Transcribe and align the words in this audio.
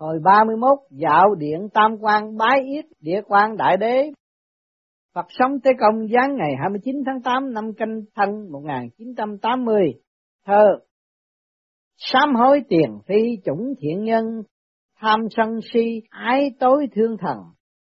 Hồi 0.00 0.18
31 0.24 0.78
dạo 0.90 1.34
điện 1.34 1.68
tam 1.74 1.96
quan 2.00 2.36
bái 2.36 2.60
yết 2.74 2.84
địa 3.00 3.20
quan 3.26 3.56
đại 3.56 3.76
đế. 3.76 4.10
Phật 5.14 5.26
sống 5.28 5.60
Tế 5.60 5.70
Công 5.80 6.08
giáng 6.08 6.36
ngày 6.36 6.50
29 6.60 6.94
tháng 7.06 7.22
8 7.22 7.52
năm 7.54 7.72
canh 7.76 8.00
thân 8.14 8.52
1980. 8.52 9.94
Thơ 10.46 10.64
Sám 11.96 12.34
hối 12.34 12.62
tiền 12.68 12.98
phi 13.06 13.38
chủng 13.44 13.74
thiện 13.80 14.04
nhân, 14.04 14.24
tham 15.00 15.20
sân 15.30 15.58
si 15.72 16.00
ái 16.08 16.50
tối 16.60 16.86
thương 16.94 17.16
thần, 17.20 17.38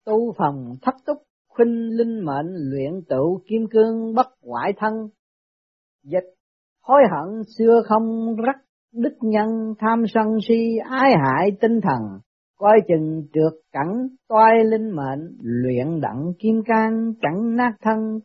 tu 0.05 0.35
phòng 0.39 0.73
thất 0.83 0.95
túc 1.07 1.17
khinh 1.59 1.89
linh 1.97 2.25
mệnh 2.25 2.55
luyện 2.71 3.03
tụ 3.09 3.41
kim 3.49 3.67
cương 3.71 4.15
bất 4.15 4.27
hoại 4.43 4.73
thân. 4.77 4.93
Dịch 6.03 6.35
hối 6.83 7.03
hận 7.11 7.43
xưa 7.59 7.83
không 7.89 8.37
rắc 8.37 8.57
đức 8.93 9.17
nhân 9.21 9.75
tham 9.79 10.05
sân 10.15 10.27
si 10.49 10.79
ái 10.91 11.11
hại 11.23 11.51
tinh 11.61 11.81
thần, 11.81 12.21
coi 12.59 12.81
chừng 12.89 13.27
trượt 13.33 13.61
cẳng 13.73 14.09
toai 14.29 14.65
linh 14.65 14.91
mệnh 14.91 15.37
luyện 15.43 16.01
đặng 16.01 16.33
kim 16.39 16.63
can 16.67 17.13
chẳng 17.23 17.57
nát 17.57 17.73
thân. 17.83 18.21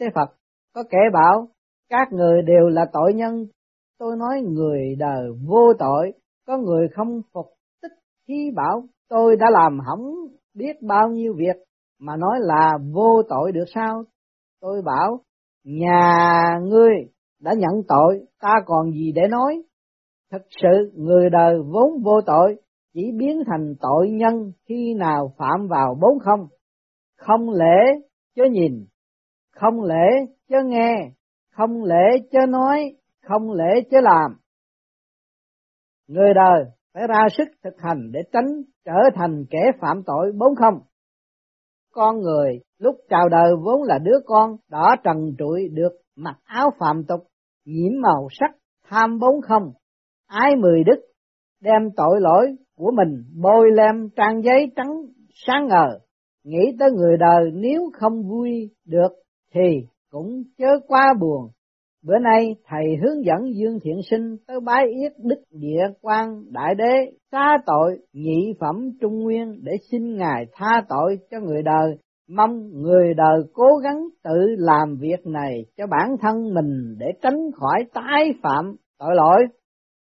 Thế 0.00 0.06
Phật 0.14 0.34
có 0.74 0.82
kể 0.90 0.98
bảo 1.12 1.48
các 1.88 2.12
người 2.12 2.42
đều 2.42 2.68
là 2.68 2.86
tội 2.92 3.14
nhân, 3.14 3.46
tôi 3.98 4.16
nói 4.16 4.42
người 4.42 4.96
đời 4.98 5.28
vô 5.46 5.72
tội, 5.78 6.12
có 6.46 6.58
người 6.58 6.88
không 6.94 7.20
phục 7.32 7.46
tích 7.82 7.92
khi 8.28 8.50
bảo 8.56 8.84
tôi 9.08 9.36
đã 9.36 9.46
làm 9.50 9.78
hỏng 9.80 10.14
biết 10.54 10.82
bao 10.82 11.08
nhiêu 11.08 11.34
việc 11.36 11.56
mà 12.00 12.16
nói 12.16 12.38
là 12.40 12.78
vô 12.92 13.22
tội 13.28 13.52
được 13.52 13.64
sao? 13.74 14.04
Tôi 14.60 14.82
bảo 14.82 15.20
nhà 15.64 16.58
ngươi 16.62 16.92
đã 17.40 17.52
nhận 17.58 17.82
tội, 17.88 18.26
ta 18.40 18.54
còn 18.66 18.90
gì 18.92 19.12
để 19.14 19.22
nói? 19.30 19.62
Thật 20.30 20.42
sự 20.62 20.92
người 20.94 21.30
đời 21.30 21.54
vốn 21.72 22.02
vô 22.04 22.20
tội, 22.26 22.56
chỉ 22.94 23.12
biến 23.18 23.42
thành 23.46 23.74
tội 23.80 24.10
nhân 24.10 24.52
khi 24.68 24.94
nào 24.94 25.32
phạm 25.38 25.68
vào 25.68 25.98
bốn 26.00 26.18
không. 26.18 26.46
Không 27.16 27.50
lễ 27.50 28.00
chớ 28.36 28.42
nhìn, 28.50 28.86
không 29.50 29.82
lễ 29.82 30.26
chớ 30.48 30.56
nghe, 30.64 31.10
không 31.52 31.84
lễ 31.84 32.18
chớ 32.30 32.38
nói, 32.48 32.96
không 33.22 33.52
lễ 33.52 33.80
chớ 33.90 34.00
làm. 34.00 34.36
Người 36.08 36.34
đời 36.34 36.64
phải 36.94 37.06
ra 37.08 37.26
sức 37.36 37.48
thực 37.64 37.74
hành 37.78 38.12
để 38.12 38.20
tránh 38.32 38.62
trở 38.84 38.98
thành 39.14 39.44
kẻ 39.50 39.72
phạm 39.80 40.02
tội 40.06 40.32
bốn 40.38 40.54
không. 40.54 40.80
Con 41.92 42.20
người 42.20 42.60
lúc 42.78 42.96
chào 43.08 43.28
đời 43.28 43.52
vốn 43.64 43.82
là 43.82 43.98
đứa 43.98 44.18
con 44.26 44.56
đỏ 44.70 44.96
trần 45.04 45.16
trụi 45.38 45.68
được 45.72 45.92
mặc 46.16 46.36
áo 46.44 46.70
phạm 46.78 47.04
tục, 47.04 47.20
nhiễm 47.64 47.92
màu 48.02 48.28
sắc, 48.30 48.50
tham 48.88 49.18
bốn 49.18 49.40
không, 49.40 49.72
ái 50.28 50.56
mười 50.56 50.84
đức, 50.84 51.00
đem 51.62 51.90
tội 51.96 52.20
lỗi 52.20 52.46
của 52.76 52.90
mình 52.90 53.24
bôi 53.42 53.70
lem 53.76 54.08
trang 54.16 54.42
giấy 54.42 54.72
trắng 54.76 55.02
sáng 55.46 55.66
ngời, 55.68 55.98
nghĩ 56.44 56.76
tới 56.78 56.90
người 56.92 57.16
đời 57.16 57.50
nếu 57.54 57.90
không 57.92 58.22
vui 58.28 58.70
được 58.86 59.12
thì 59.54 59.86
cũng 60.10 60.42
chớ 60.58 60.66
quá 60.86 61.14
buồn. 61.20 61.50
Bữa 62.04 62.18
nay 62.18 62.56
thầy 62.66 62.84
hướng 63.02 63.24
dẫn 63.24 63.38
Dương 63.54 63.78
Thiện 63.82 64.00
Sinh 64.10 64.36
tới 64.46 64.60
bái 64.60 64.84
yết 65.02 65.12
Đức 65.24 65.42
Địa 65.50 65.82
quan 66.00 66.42
Đại 66.52 66.74
Đế 66.74 67.12
xá 67.32 67.56
tội 67.66 67.98
nhị 68.12 68.54
phẩm 68.60 68.90
Trung 69.00 69.20
Nguyên 69.22 69.60
để 69.62 69.72
xin 69.90 70.16
Ngài 70.16 70.46
tha 70.52 70.82
tội 70.88 71.18
cho 71.30 71.40
người 71.40 71.62
đời, 71.62 71.96
mong 72.28 72.70
người 72.72 73.14
đời 73.14 73.42
cố 73.52 73.76
gắng 73.82 74.08
tự 74.24 74.56
làm 74.58 74.96
việc 75.00 75.26
này 75.26 75.64
cho 75.76 75.86
bản 75.86 76.16
thân 76.20 76.54
mình 76.54 76.96
để 76.98 77.06
tránh 77.22 77.50
khỏi 77.60 77.84
tái 77.94 78.34
phạm 78.42 78.76
tội 78.98 79.14
lỗi. 79.14 79.46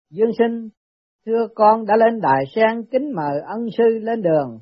Dương 0.09 0.31
sinh, 0.37 0.69
thưa 1.25 1.47
con 1.55 1.85
đã 1.85 1.95
lên 1.95 2.21
đài 2.21 2.43
sen 2.55 2.83
kính 2.91 3.11
mời 3.15 3.41
ân 3.47 3.67
sư 3.77 3.99
lên 4.01 4.21
đường. 4.21 4.59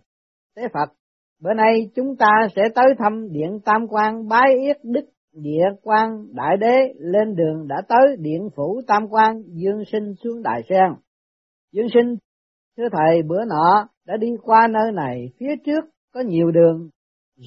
Tế 0.56 0.67
Phật, 0.73 0.94
bữa 1.42 1.54
nay 1.54 1.89
chúng 1.95 2.16
ta 2.16 2.48
sẽ 2.56 2.62
tới 2.76 2.86
thăm 2.98 3.31
điện 3.31 3.59
Tam 3.66 3.88
quan 3.88 4.28
bái 4.28 4.54
yết 4.66 4.78
Đức 4.84 5.06
địa 5.34 5.66
quan 5.82 6.26
đại 6.33 6.58
đế 6.58 6.94
lên 6.98 7.36
đường 7.36 7.67
đã 7.67 7.76
tới 7.88 8.16
điện 8.20 8.49
phủ 8.55 8.82
tam 8.88 9.08
quan 9.10 9.44
dương 9.48 9.83
sinh 9.92 10.14
xuống 10.23 10.44
đài 10.44 10.61
sen. 10.70 10.94
Dương 11.72 11.88
sinh 11.93 12.16
thưa 12.77 12.89
thầy 12.92 13.22
bữa 13.22 13.45
nọ 13.45 13.88
đã 14.05 14.17
đi 14.17 14.27
qua 14.42 14.67
nơi 14.67 14.92
này 14.92 15.30
phía 15.39 15.55
trước 15.66 15.86
có 16.14 16.22
nhiều 16.22 16.52
đường 16.52 16.89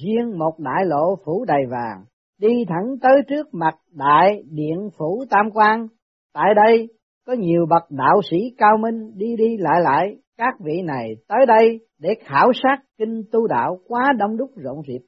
riêng 0.03 0.39
một 0.39 0.59
đại 0.59 0.85
lộ 0.85 1.15
phủ 1.25 1.45
đầy 1.45 1.65
vàng. 1.69 2.05
Đi 2.39 2.65
thẳng 2.67 2.95
tới 3.01 3.21
trước 3.27 3.53
mặt 3.53 3.75
đại 3.91 4.43
điện 4.51 4.89
phủ 4.97 5.25
tam 5.29 5.51
quan. 5.53 5.87
Tại 6.33 6.53
đây 6.55 6.87
có 7.25 7.33
nhiều 7.33 7.65
bậc 7.69 7.91
đạo 7.91 8.21
sĩ 8.31 8.37
cao 8.57 8.77
minh 8.77 9.17
đi 9.17 9.35
đi 9.37 9.57
lại 9.57 9.81
lại, 9.81 10.15
các 10.37 10.53
vị 10.59 10.81
này 10.81 11.09
tới 11.27 11.45
đây 11.47 11.79
để 11.99 12.09
khảo 12.25 12.51
sát 12.63 12.77
kinh 12.97 13.23
tu 13.31 13.47
đạo 13.47 13.79
quá 13.87 14.13
đông 14.17 14.37
đúc 14.37 14.49
rộn 14.55 14.81
rịp. 14.87 15.01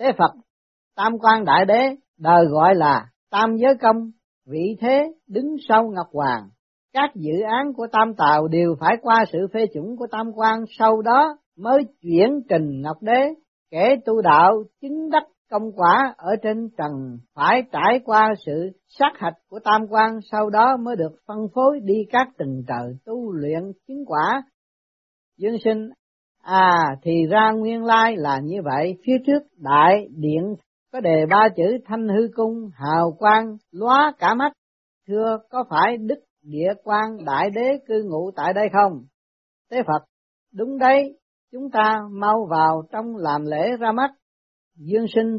Thế 0.00 0.12
phật, 0.18 0.32
tam 0.96 1.18
quan 1.18 1.44
đại 1.44 1.64
đế 1.64 1.96
đời 2.18 2.46
gọi 2.46 2.74
là 2.74 3.06
tam 3.30 3.56
giới 3.56 3.74
công, 3.80 4.10
vị 4.46 4.76
thế 4.80 5.12
đứng 5.28 5.56
sau 5.68 5.88
ngọc 5.88 6.06
hoàng. 6.12 6.48
Các 6.92 7.10
dự 7.14 7.40
án 7.40 7.72
của 7.72 7.86
tam 7.92 8.14
tào 8.14 8.48
đều 8.48 8.74
phải 8.80 8.96
qua 9.02 9.24
sự 9.32 9.38
phê 9.52 9.66
chuẩn 9.66 9.96
của 9.96 10.06
tam 10.10 10.32
quan, 10.34 10.64
sau 10.78 11.02
đó 11.02 11.38
mới 11.56 11.82
chuyển 12.02 12.40
trình 12.48 12.80
ngọc 12.82 12.96
đế, 13.02 13.34
kể 13.70 13.96
tu 14.04 14.22
đạo 14.22 14.62
chứng 14.80 15.10
đắc 15.10 15.22
công 15.50 15.72
quả 15.72 16.14
ở 16.16 16.36
trên 16.42 16.68
trần, 16.78 17.18
phải 17.34 17.62
trải 17.72 18.00
qua 18.04 18.34
sự 18.46 18.70
sát 18.88 19.12
hạch 19.14 19.34
của 19.48 19.58
tam 19.64 19.86
quan, 19.90 20.18
sau 20.32 20.50
đó 20.50 20.76
mới 20.76 20.96
được 20.96 21.12
phân 21.26 21.38
phối 21.54 21.80
đi 21.80 22.04
các 22.10 22.28
từng 22.38 22.62
trời 22.68 22.96
tu 23.04 23.32
luyện 23.32 23.62
chứng 23.88 24.04
quả. 24.06 24.42
Dương 25.38 25.56
sinh 25.64 25.90
à 26.42 26.96
thì 27.02 27.26
ra 27.30 27.52
nguyên 27.52 27.84
lai 27.84 28.16
là 28.16 28.40
như 28.44 28.62
vậy. 28.64 28.98
Phía 29.06 29.16
trước 29.26 29.42
đại 29.56 30.08
điện 30.16 30.54
có 30.92 31.00
đề 31.00 31.26
ba 31.30 31.48
chữ 31.56 31.78
thanh 31.84 32.08
hư 32.08 32.28
cung, 32.34 32.70
hào 32.74 33.12
quang, 33.18 33.56
lóa 33.72 34.12
cả 34.18 34.34
mắt. 34.34 34.52
Thưa, 35.08 35.38
có 35.50 35.64
phải 35.70 35.96
đức 35.96 36.18
địa 36.42 36.72
quan 36.84 37.24
đại 37.24 37.50
đế 37.54 37.78
cư 37.86 38.02
ngụ 38.10 38.30
tại 38.36 38.52
đây 38.52 38.68
không? 38.72 39.04
Tế 39.70 39.82
phật, 39.86 40.04
đúng 40.54 40.78
đấy. 40.78 41.18
Chúng 41.52 41.70
ta 41.70 42.00
mau 42.10 42.46
vào 42.50 42.82
trong 42.92 43.16
làm 43.16 43.44
lễ 43.44 43.76
ra 43.80 43.92
mắt 43.92 44.10
dương 44.78 45.06
sinh, 45.14 45.38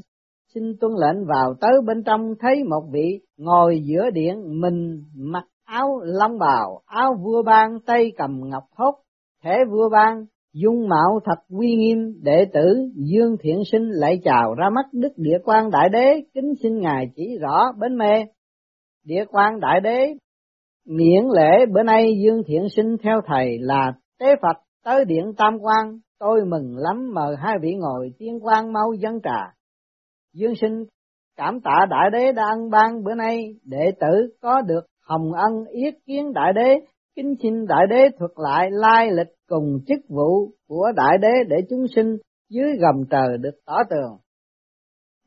xin 0.56 0.64
tuân 0.80 0.92
lệnh 0.92 1.26
vào 1.26 1.54
tới 1.62 1.72
bên 1.86 2.04
trong 2.04 2.34
thấy 2.40 2.64
một 2.64 2.82
vị 2.92 3.20
ngồi 3.38 3.82
giữa 3.84 4.10
điện 4.14 4.62
mình 4.62 5.04
mặc 5.16 5.44
áo 5.66 6.00
long 6.04 6.38
bào, 6.40 6.82
áo 6.86 7.14
vua 7.24 7.44
ban 7.44 7.80
tay 7.86 8.12
cầm 8.18 8.42
ngọc 8.50 8.64
hốt 8.76 8.96
thể 9.44 9.58
vua 9.72 9.90
ban 9.90 10.26
dung 10.54 10.88
mạo 10.90 11.20
thật 11.26 11.40
uy 11.60 11.76
nghiêm 11.76 12.24
đệ 12.24 12.46
tử 12.54 12.90
dương 12.96 13.36
thiện 13.44 13.62
sinh 13.72 13.90
lại 13.90 14.20
chào 14.24 14.56
ra 14.56 14.70
mắt 14.70 14.86
đức 14.94 15.12
địa 15.18 15.38
quan 15.44 15.70
đại 15.72 15.90
đế, 15.90 16.24
kính 16.34 16.54
xin 16.64 16.80
ngài 16.80 17.06
chỉ 17.16 17.38
rõ 17.42 17.72
bến 17.80 17.98
mê 17.98 18.26
địa 19.06 19.26
quan 19.32 19.60
đại 19.60 19.80
đế, 19.82 20.14
miễn 20.86 21.24
lễ 21.36 21.66
bữa 21.74 21.84
nay 21.84 22.12
dương 22.24 22.42
thiện 22.48 22.70
sinh 22.70 22.98
theo 23.04 23.22
thầy 23.26 23.58
là 23.60 23.94
tế 24.20 24.36
phật 24.42 24.58
tới 24.84 25.06
điện 25.06 25.34
tam 25.38 25.58
quan 25.60 26.00
tôi 26.20 26.46
mừng 26.46 26.78
lắm 26.78 27.14
mời 27.14 27.36
hai 27.40 27.56
vị 27.62 27.76
ngồi 27.76 28.12
tiên 28.18 28.40
quan 28.42 28.74
mau 28.74 28.94
dân 28.94 29.20
trà 29.24 29.54
dương 30.34 30.54
sinh, 30.62 30.86
cảm 31.38 31.60
tạ 31.62 31.86
đại 31.90 32.10
đế 32.12 32.32
đã 32.32 32.44
ân 32.50 32.70
ban 32.70 33.04
bữa 33.04 33.16
nay 33.16 33.56
đệ 33.64 33.92
tử, 34.00 34.36
có 34.42 34.62
được 34.62 34.86
hồng 35.06 35.34
ân 35.34 35.66
yết 35.66 35.94
kiến 36.06 36.34
đại 36.34 36.54
đế, 36.54 36.76
kính 37.16 37.36
xin 37.44 37.66
đại 37.68 37.86
đế 37.90 38.10
thuật 38.20 38.32
lại 38.36 38.70
lai 38.72 39.12
lịch 39.12 39.34
cùng 39.48 39.80
chức 39.88 40.00
vụ 40.10 40.52
của 40.68 40.92
đại 40.96 41.18
đế 41.18 41.44
để 41.48 41.58
chúng 41.70 41.86
sinh 41.96 42.18
dưới 42.50 42.78
gầm 42.80 42.96
trời 43.10 43.38
được 43.38 43.60
tỏ 43.66 43.78
tường. 43.90 44.18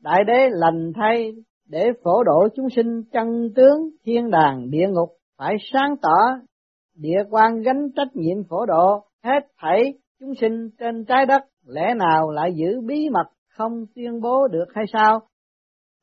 Đại 0.01 0.23
đế 0.27 0.49
lành 0.51 0.91
thay 0.95 1.31
để 1.69 1.85
phổ 2.03 2.23
độ 2.23 2.47
chúng 2.55 2.69
sinh 2.75 3.03
chân 3.11 3.53
tướng, 3.55 3.89
thiên 4.05 4.29
đàng, 4.31 4.69
địa 4.69 4.87
ngục, 4.89 5.09
phải 5.37 5.55
sáng 5.73 5.95
tỏ, 6.01 6.17
địa 6.95 7.23
quan 7.29 7.61
gánh 7.61 7.89
trách 7.95 8.15
nhiệm 8.15 8.43
phổ 8.49 8.65
độ, 8.65 9.03
hết 9.23 9.39
thảy 9.57 9.93
chúng 10.23 10.35
sinh 10.41 10.69
trên 10.79 11.05
trái 11.05 11.25
đất 11.25 11.41
lẽ 11.67 11.93
nào 11.97 12.31
lại 12.31 12.53
giữ 12.55 12.81
bí 12.81 13.09
mật 13.09 13.27
không 13.49 13.85
tuyên 13.95 14.21
bố 14.21 14.47
được 14.47 14.65
hay 14.75 14.85
sao? 14.93 15.19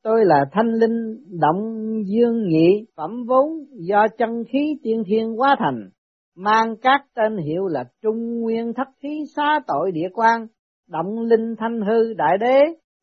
Tôi 0.03 0.25
là 0.25 0.45
thanh 0.51 0.73
linh 0.73 1.17
động 1.39 1.83
dương 2.05 2.47
nhị 2.47 2.85
phẩm 2.95 3.25
vốn 3.27 3.47
do 3.71 4.07
chân 4.17 4.43
khí 4.51 4.77
tiên 4.83 5.03
thiên 5.07 5.35
hóa 5.37 5.55
thành, 5.59 5.89
mang 6.35 6.75
các 6.81 7.01
tên 7.15 7.37
hiệu 7.37 7.67
là 7.67 7.83
Trung 8.01 8.41
Nguyên 8.41 8.73
Thất 8.73 8.87
Khí 9.03 9.23
Xá 9.35 9.59
Tội 9.67 9.91
Địa 9.91 10.09
Quan, 10.13 10.47
Động 10.87 11.19
Linh 11.19 11.55
Thanh 11.57 11.81
Hư 11.81 12.13
Đại 12.13 12.37
Đế, 12.37 12.59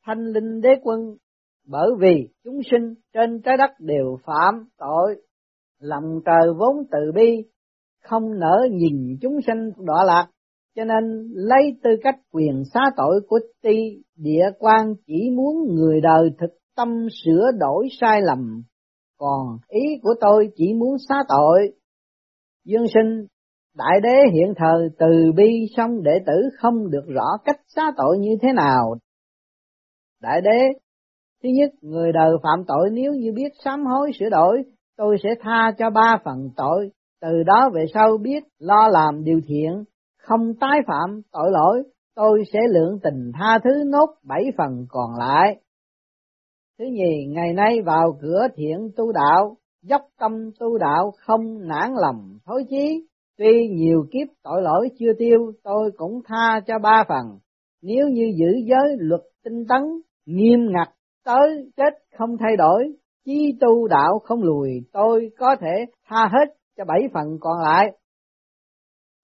Thanh 0.06 0.24
Linh 0.24 0.60
Đế 0.60 0.70
Quân, 0.82 1.00
bởi 1.68 1.90
vì 2.00 2.28
chúng 2.44 2.60
sinh 2.70 2.94
trên 3.14 3.40
trái 3.42 3.56
đất 3.56 3.70
đều 3.78 4.18
phạm 4.26 4.64
tội, 4.78 5.22
lòng 5.80 6.20
trời 6.24 6.54
vốn 6.58 6.76
từ 6.90 7.12
bi, 7.14 7.44
không 8.02 8.38
nỡ 8.38 8.66
nhìn 8.70 9.16
chúng 9.20 9.40
sinh 9.46 9.70
đọa 9.86 10.04
lạc, 10.06 10.26
cho 10.78 10.84
nên 10.84 11.28
lấy 11.34 11.78
tư 11.82 11.90
cách 12.02 12.14
quyền 12.32 12.62
xá 12.74 12.80
tội 12.96 13.20
của 13.28 13.38
ti 13.62 14.02
địa 14.16 14.44
quan 14.58 14.94
chỉ 15.06 15.30
muốn 15.36 15.74
người 15.74 16.00
đời 16.00 16.30
thực 16.38 16.50
tâm 16.76 17.06
sửa 17.24 17.50
đổi 17.58 17.88
sai 18.00 18.22
lầm, 18.22 18.62
còn 19.16 19.58
ý 19.68 19.80
của 20.02 20.14
tôi 20.20 20.48
chỉ 20.56 20.74
muốn 20.74 20.96
xá 21.08 21.14
tội. 21.28 21.72
Dương 22.64 22.86
sinh 22.94 23.26
Đại 23.76 24.00
đế 24.02 24.30
hiện 24.32 24.54
thời 24.56 24.88
từ 24.98 25.32
bi 25.36 25.66
xong 25.76 26.02
đệ 26.02 26.18
tử 26.26 26.32
không 26.58 26.90
được 26.90 27.04
rõ 27.06 27.26
cách 27.44 27.60
xá 27.66 27.82
tội 27.96 28.18
như 28.18 28.30
thế 28.42 28.48
nào. 28.52 28.96
Đại 30.22 30.40
đế, 30.40 30.78
thứ 31.42 31.48
nhất, 31.48 31.70
người 31.82 32.12
đời 32.12 32.30
phạm 32.42 32.64
tội 32.66 32.90
nếu 32.92 33.12
như 33.12 33.32
biết 33.32 33.52
sám 33.64 33.86
hối 33.86 34.10
sửa 34.18 34.30
đổi, 34.30 34.62
tôi 34.96 35.16
sẽ 35.22 35.28
tha 35.40 35.72
cho 35.78 35.90
ba 35.90 36.18
phần 36.24 36.50
tội, 36.56 36.90
từ 37.20 37.42
đó 37.46 37.70
về 37.74 37.84
sau 37.94 38.18
biết 38.18 38.44
lo 38.58 38.88
làm 38.88 39.24
điều 39.24 39.40
thiện, 39.48 39.84
không 40.28 40.54
tái 40.60 40.80
phạm 40.86 41.20
tội 41.32 41.50
lỗi, 41.50 41.82
tôi 42.14 42.42
sẽ 42.52 42.58
lượng 42.70 42.98
tình 43.02 43.32
tha 43.34 43.58
thứ 43.64 43.70
nốt 43.86 44.06
bảy 44.22 44.44
phần 44.58 44.86
còn 44.88 45.10
lại. 45.18 45.60
Thứ 46.78 46.84
nhì, 46.84 47.26
ngày 47.28 47.52
nay 47.52 47.82
vào 47.82 48.18
cửa 48.22 48.46
thiện 48.56 48.90
tu 48.96 49.12
đạo, 49.12 49.56
dốc 49.82 50.02
tâm 50.18 50.50
tu 50.60 50.78
đạo 50.78 51.12
không 51.26 51.68
nản 51.68 51.92
lòng 52.02 52.38
thối 52.46 52.64
chí, 52.70 53.06
tuy 53.38 53.68
nhiều 53.68 54.06
kiếp 54.12 54.28
tội 54.42 54.62
lỗi 54.62 54.88
chưa 54.98 55.12
tiêu, 55.18 55.52
tôi 55.64 55.90
cũng 55.96 56.20
tha 56.24 56.60
cho 56.66 56.78
ba 56.78 57.04
phần. 57.08 57.38
Nếu 57.82 58.08
như 58.08 58.32
giữ 58.36 58.60
giới 58.64 58.96
luật 58.98 59.22
tinh 59.44 59.64
tấn, 59.68 59.82
nghiêm 60.26 60.60
ngặt, 60.72 60.88
tới 61.24 61.70
chết 61.76 62.18
không 62.18 62.36
thay 62.40 62.56
đổi, 62.56 62.92
chí 63.24 63.56
tu 63.60 63.88
đạo 63.88 64.18
không 64.24 64.42
lùi, 64.42 64.70
tôi 64.92 65.30
có 65.38 65.56
thể 65.60 65.86
tha 66.08 66.28
hết 66.32 66.54
cho 66.76 66.84
bảy 66.84 67.00
phần 67.14 67.38
còn 67.40 67.58
lại. 67.62 67.92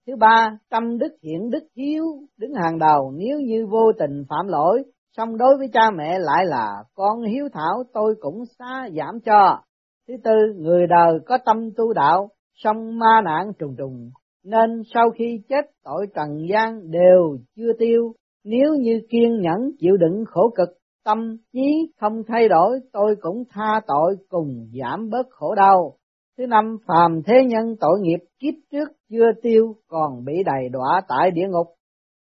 Thứ 0.07 0.15
ba, 0.15 0.57
tâm 0.69 0.97
đức 0.97 1.17
thiện 1.21 1.49
đức 1.49 1.63
hiếu 1.75 2.03
đứng 2.37 2.53
hàng 2.53 2.79
đầu 2.79 3.11
nếu 3.15 3.39
như 3.39 3.67
vô 3.67 3.91
tình 3.99 4.23
phạm 4.29 4.47
lỗi, 4.47 4.83
song 5.17 5.37
đối 5.37 5.57
với 5.57 5.67
cha 5.73 5.91
mẹ 5.97 6.19
lại 6.19 6.45
là 6.45 6.83
con 6.93 7.21
hiếu 7.21 7.49
thảo 7.53 7.83
tôi 7.93 8.15
cũng 8.19 8.43
xa 8.59 8.87
giảm 8.97 9.19
cho. 9.25 9.59
Thứ 10.07 10.13
tư, 10.23 10.31
người 10.57 10.87
đời 10.87 11.19
có 11.25 11.37
tâm 11.45 11.69
tu 11.77 11.93
đạo, 11.93 12.29
song 12.53 12.99
ma 12.99 13.21
nạn 13.25 13.51
trùng 13.59 13.75
trùng, 13.77 14.09
nên 14.43 14.81
sau 14.93 15.09
khi 15.09 15.41
chết 15.49 15.65
tội 15.83 16.07
trần 16.15 16.29
gian 16.49 16.91
đều 16.91 17.37
chưa 17.55 17.73
tiêu, 17.79 18.13
nếu 18.43 18.73
như 18.79 19.01
kiên 19.09 19.41
nhẫn 19.41 19.71
chịu 19.79 19.97
đựng 19.97 20.23
khổ 20.27 20.49
cực, 20.55 20.69
tâm 21.05 21.37
trí 21.53 21.91
không 21.99 22.23
thay 22.27 22.49
đổi, 22.49 22.79
tôi 22.93 23.15
cũng 23.21 23.43
tha 23.49 23.81
tội 23.87 24.15
cùng 24.29 24.69
giảm 24.81 25.09
bớt 25.09 25.27
khổ 25.29 25.55
đau. 25.55 25.93
Thứ 26.37 26.47
năm, 26.47 26.77
phàm 26.87 27.21
thế 27.25 27.33
nhân 27.47 27.75
tội 27.79 27.99
nghiệp 28.01 28.19
kiếp 28.39 28.53
trước 28.71 28.89
chưa 29.15 29.31
tiêu 29.41 29.75
còn 29.87 30.25
bị 30.25 30.33
đầy 30.45 30.69
đọa 30.69 31.01
tại 31.07 31.31
địa 31.31 31.47
ngục. 31.49 31.67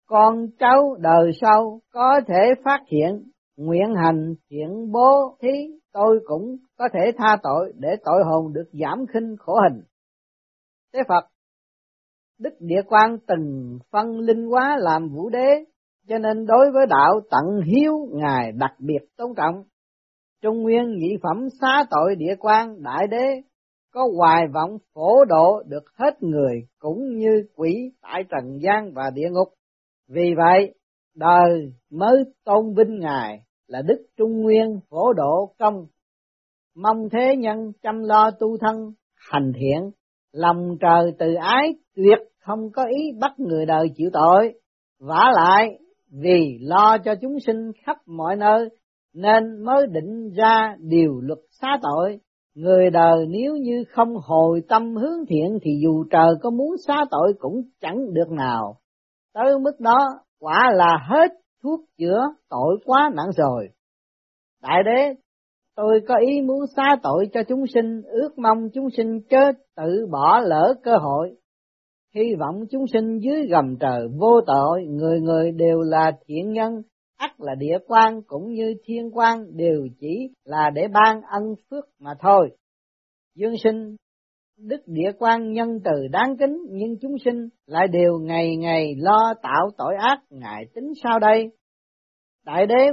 Con 0.08 0.48
cháu 0.60 0.96
đời 1.00 1.32
sau 1.42 1.80
có 1.94 2.22
thể 2.28 2.62
phát 2.66 2.80
hiện, 2.88 3.24
nguyện 3.58 3.94
hành 4.04 4.34
thiện 4.50 4.92
bố 4.92 5.38
thí, 5.42 5.50
tôi 5.94 6.20
cũng 6.26 6.58
có 6.78 6.90
thể 6.94 7.12
tha 7.18 7.38
tội 7.44 7.74
để 7.76 7.90
tội 8.06 8.24
hồn 8.26 8.54
được 8.54 8.70
giảm 8.72 9.06
khinh 9.14 9.36
khổ 9.40 9.54
hình. 9.64 9.84
Thế 10.94 11.00
Phật, 11.08 11.26
Đức 12.40 12.54
Địa 12.60 12.82
Quan 12.88 13.18
từng 13.28 13.78
phân 13.92 14.20
linh 14.20 14.46
hóa 14.50 14.78
làm 14.80 15.10
vũ 15.10 15.30
đế, 15.30 15.64
cho 16.08 16.18
nên 16.18 16.46
đối 16.46 16.72
với 16.74 16.86
đạo 16.90 17.20
tận 17.32 17.62
hiếu 17.66 17.94
Ngài 18.12 18.52
đặc 18.52 18.72
biệt 18.80 19.06
tôn 19.18 19.32
trọng. 19.38 19.64
Trung 20.42 20.62
Nguyên 20.62 20.98
nhị 20.98 21.18
phẩm 21.24 21.48
xá 21.62 21.86
tội 21.90 22.16
địa 22.16 22.36
quan 22.40 22.84
đại 22.84 23.08
đế 23.08 23.42
có 23.94 24.08
hoài 24.18 24.48
vọng 24.54 24.78
phổ 24.94 25.26
độ 25.26 25.64
được 25.68 25.84
hết 26.00 26.24
người 26.24 26.68
cũng 26.80 27.18
như 27.18 27.46
quỷ 27.56 27.92
tại 28.02 28.24
trần 28.30 28.60
gian 28.62 28.94
và 28.94 29.10
địa 29.14 29.30
ngục. 29.32 29.48
Vì 30.08 30.34
vậy, 30.38 30.74
đời 31.16 31.74
mới 31.92 32.24
tôn 32.44 32.74
vinh 32.74 33.00
Ngài 33.00 33.40
là 33.68 33.82
Đức 33.82 34.06
Trung 34.18 34.42
Nguyên 34.42 34.80
phổ 34.90 35.14
độ 35.14 35.54
công. 35.60 35.86
Mong 36.76 37.10
thế 37.10 37.36
nhân 37.38 37.72
chăm 37.82 38.04
lo 38.04 38.32
tu 38.32 38.58
thân, 38.58 38.76
hành 39.16 39.52
thiện, 39.56 39.92
lòng 40.32 40.78
trời 40.82 41.12
từ 41.20 41.34
ái 41.34 41.76
tuyệt 41.96 42.20
không 42.40 42.72
có 42.72 42.84
ý 42.86 43.12
bắt 43.20 43.40
người 43.40 43.66
đời 43.66 43.88
chịu 43.96 44.10
tội. 44.14 44.54
vả 45.00 45.32
lại, 45.36 45.80
vì 46.12 46.58
lo 46.62 46.98
cho 47.06 47.16
chúng 47.22 47.40
sinh 47.46 47.72
khắp 47.86 47.98
mọi 48.06 48.36
nơi, 48.36 48.70
nên 49.14 49.64
mới 49.66 49.88
định 49.88 50.30
ra 50.30 50.76
điều 50.80 51.20
luật 51.22 51.40
xá 51.62 51.68
tội 51.82 52.20
Người 52.56 52.90
đời 52.90 53.26
nếu 53.30 53.56
như 53.56 53.84
không 53.90 54.16
hồi 54.24 54.62
tâm 54.70 54.96
hướng 54.96 55.26
thiện 55.30 55.60
thì 55.62 55.72
dù 55.84 56.04
trời 56.12 56.36
có 56.42 56.50
muốn 56.50 56.76
xá 56.88 57.06
tội 57.12 57.34
cũng 57.40 57.62
chẳng 57.82 58.14
được 58.14 58.32
nào. 58.32 58.78
Tới 59.34 59.60
mức 59.60 59.80
đó 59.80 59.98
quả 60.40 60.72
là 60.76 60.98
hết 61.10 61.32
thuốc 61.64 61.80
chữa 61.98 62.22
tội 62.50 62.78
quá 62.86 63.12
nặng 63.16 63.32
rồi. 63.38 63.70
Đại 64.62 64.84
đế, 64.86 65.16
tôi 65.76 66.02
có 66.08 66.16
ý 66.28 66.42
muốn 66.42 66.60
xá 66.76 66.96
tội 67.04 67.30
cho 67.34 67.44
chúng 67.48 67.68
sinh, 67.74 68.02
ước 68.02 68.38
mong 68.38 68.70
chúng 68.74 68.90
sinh 68.98 69.22
chớ 69.30 69.52
tự 69.76 70.08
bỏ 70.12 70.40
lỡ 70.40 70.74
cơ 70.84 70.98
hội. 70.98 71.36
Hy 72.16 72.36
vọng 72.40 72.64
chúng 72.72 72.86
sinh 72.94 73.20
dưới 73.20 73.48
gầm 73.50 73.76
trời 73.80 74.08
vô 74.20 74.42
tội, 74.48 74.84
người 74.84 75.20
người 75.22 75.52
đều 75.52 75.82
là 75.82 76.12
thiện 76.28 76.52
nhân, 76.52 76.82
ắt 77.24 77.32
là 77.38 77.56
địa 77.56 77.78
quan 77.88 78.22
cũng 78.28 78.54
như 78.54 78.74
thiên 78.86 79.10
quan 79.14 79.58
đều 79.58 79.88
chỉ 80.00 80.30
là 80.44 80.70
để 80.70 80.88
ban 80.88 81.22
ân 81.22 81.44
phước 81.70 81.86
mà 82.00 82.12
thôi. 82.20 82.50
Dương 83.36 83.56
sinh, 83.64 83.96
đức 84.58 84.82
địa 84.86 85.12
quan 85.20 85.52
nhân 85.52 85.80
từ 85.84 86.08
đáng 86.12 86.38
kính, 86.40 86.58
nhưng 86.70 86.96
chúng 87.02 87.16
sinh 87.26 87.50
lại 87.66 87.88
đều 87.88 88.20
ngày 88.20 88.56
ngày 88.56 88.96
lo 88.98 89.34
tạo 89.42 89.70
tội 89.78 89.94
ác, 90.00 90.20
ngại 90.30 90.66
tính 90.74 90.94
sao 91.04 91.20
đây? 91.20 91.52
Đại 92.46 92.68
đế, 92.68 92.88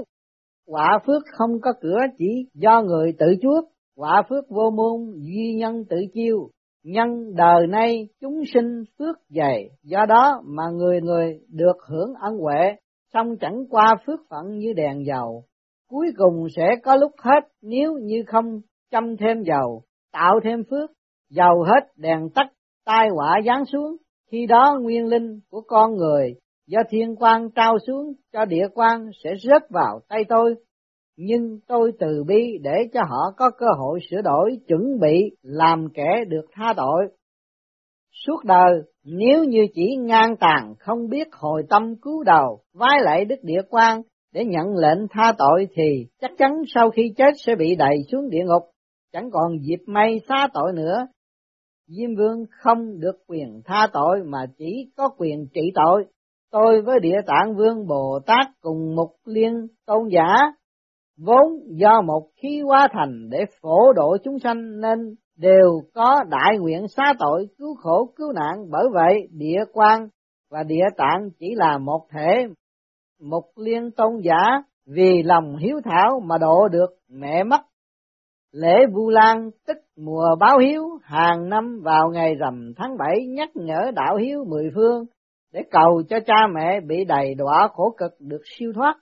quả 0.67 0.99
phước 1.06 1.23
không 1.38 1.61
có 1.61 1.73
cửa 1.81 1.99
chỉ 2.19 2.47
do 2.55 2.82
người 2.82 3.12
tự 3.19 3.27
chuốc, 3.43 3.65
quả 3.97 4.23
phước 4.29 4.44
vô 4.49 4.71
môn 4.71 5.12
duy 5.19 5.55
nhân 5.55 5.85
tự 5.91 5.97
chiêu. 6.12 6.50
Nhân 6.85 7.35
đời 7.35 7.67
nay 7.67 8.09
chúng 8.21 8.43
sinh 8.55 8.85
phước 8.99 9.17
dày, 9.29 9.71
do 9.82 10.06
đó 10.09 10.43
mà 10.44 10.62
người 10.73 11.00
người 11.00 11.41
được 11.49 11.77
hưởng 11.88 12.15
ân 12.21 12.38
huệ 12.38 12.77
song 13.12 13.37
chẳng 13.41 13.65
qua 13.71 13.95
phước 14.07 14.21
phận 14.31 14.59
như 14.59 14.73
đèn 14.73 15.07
dầu, 15.07 15.45
cuối 15.91 16.07
cùng 16.17 16.47
sẽ 16.57 16.77
có 16.83 16.97
lúc 16.97 17.12
hết 17.19 17.41
nếu 17.62 17.93
như 18.03 18.23
không 18.27 18.61
chăm 18.91 19.17
thêm 19.17 19.43
dầu, 19.43 19.83
tạo 20.12 20.41
thêm 20.45 20.62
phước. 20.71 20.91
Dầu 21.31 21.62
hết, 21.62 21.93
đèn 21.97 22.31
tắt, 22.35 22.47
tai 22.85 23.09
họa 23.09 23.41
giáng 23.47 23.65
xuống. 23.65 23.97
Khi 24.31 24.47
đó 24.47 24.79
nguyên 24.81 25.07
linh 25.07 25.41
của 25.51 25.61
con 25.61 25.97
người 25.97 26.35
do 26.67 26.79
thiên 26.91 27.17
quan 27.17 27.51
trao 27.51 27.79
xuống 27.87 28.12
cho 28.33 28.45
địa 28.45 28.69
quan 28.75 29.11
sẽ 29.25 29.31
rớt 29.43 29.71
vào 29.71 30.01
tay 30.09 30.25
tôi. 30.29 30.55
Nhưng 31.17 31.59
tôi 31.67 31.93
từ 31.99 32.25
bi 32.27 32.59
để 32.63 32.89
cho 32.93 33.01
họ 33.09 33.33
có 33.37 33.51
cơ 33.59 33.67
hội 33.79 34.01
sửa 34.11 34.23
đổi, 34.23 34.59
chuẩn 34.69 35.01
bị 35.01 35.37
làm 35.43 35.89
kẻ 35.95 36.25
được 36.29 36.45
tha 36.53 36.75
tội. 36.77 37.09
Suốt 38.27 38.45
đời 38.45 38.83
nếu 39.05 39.44
như 39.44 39.67
chỉ 39.75 39.97
ngang 39.97 40.37
tàn 40.41 40.75
không 40.79 41.08
biết 41.08 41.29
hồi 41.32 41.62
tâm 41.69 41.96
cứu 41.96 42.22
đầu 42.25 42.60
vái 42.75 43.01
lại 43.03 43.25
đức 43.25 43.39
địa 43.43 43.63
quan 43.70 44.03
để 44.32 44.44
nhận 44.44 44.77
lệnh 44.77 45.08
tha 45.10 45.32
tội 45.39 45.69
thì 45.75 46.06
chắc 46.20 46.31
chắn 46.39 46.63
sau 46.75 46.91
khi 46.91 47.03
chết 47.17 47.34
sẽ 47.36 47.55
bị 47.55 47.75
đẩy 47.75 47.96
xuống 48.13 48.31
địa 48.31 48.44
ngục 48.44 48.63
chẳng 49.13 49.31
còn 49.32 49.58
dịp 49.60 49.82
may 49.86 50.20
xá 50.29 50.48
tội 50.53 50.72
nữa. 50.72 51.06
Diêm 51.86 52.17
vương 52.17 52.44
không 52.51 53.01
được 53.01 53.17
quyền 53.29 53.63
tha 53.65 53.86
tội 53.93 54.22
mà 54.25 54.46
chỉ 54.58 54.91
có 54.96 55.08
quyền 55.19 55.46
trị 55.55 55.60
tội. 55.75 56.05
Tôi 56.51 56.82
với 56.82 57.01
địa 57.01 57.17
tạng 57.27 57.56
vương 57.56 57.86
Bồ 57.86 58.19
Tát 58.27 58.46
cùng 58.60 58.94
một 58.96 59.10
liên 59.25 59.67
tôn 59.86 60.08
giả, 60.08 60.34
vốn 61.19 61.53
do 61.67 62.03
một 62.03 62.29
khí 62.43 62.60
hóa 62.60 62.89
thành 62.93 63.29
để 63.31 63.39
phổ 63.60 63.93
độ 63.93 64.17
chúng 64.25 64.39
sanh 64.39 64.81
nên 64.81 64.98
đều 65.41 65.82
có 65.94 66.25
đại 66.29 66.59
nguyện 66.59 66.89
xá 66.89 67.15
tội 67.19 67.49
cứu 67.59 67.75
khổ, 67.75 68.13
cứu 68.17 68.32
nạn. 68.32 68.70
Bởi 68.70 68.89
vậy, 68.93 69.29
địa 69.31 69.65
quan 69.73 70.09
và 70.51 70.63
địa 70.63 70.85
tạng 70.97 71.31
chỉ 71.39 71.55
là 71.55 71.79
một 71.79 72.06
thể, 72.11 72.47
một 73.20 73.44
liên 73.56 73.91
tôn 73.91 74.20
giả. 74.23 74.63
Vì 74.87 75.23
lòng 75.23 75.56
hiếu 75.56 75.81
thảo 75.85 76.20
mà 76.20 76.39
độ 76.39 76.69
được 76.69 76.91
mẹ 77.09 77.44
mất. 77.44 77.61
Lễ 78.53 78.77
Vu 78.93 79.11
Lan 79.11 79.51
tức 79.67 79.77
mùa 79.97 80.37
báo 80.41 80.59
hiếu. 80.59 80.85
Hàng 81.03 81.49
năm 81.49 81.81
vào 81.82 82.11
ngày 82.11 82.35
rằm 82.35 82.73
tháng 82.77 82.97
bảy, 82.99 83.27
nhắc 83.27 83.49
nhở 83.55 83.91
đạo 83.94 84.17
hiếu 84.17 84.44
mười 84.49 84.70
phương 84.75 85.05
để 85.53 85.63
cầu 85.70 86.03
cho 86.09 86.20
cha 86.27 86.47
mẹ 86.55 86.81
bị 86.81 87.05
đầy 87.05 87.35
đọa 87.35 87.69
khổ 87.73 87.94
cực 87.99 88.13
được 88.19 88.43
siêu 88.44 88.73
thoát. 88.75 88.94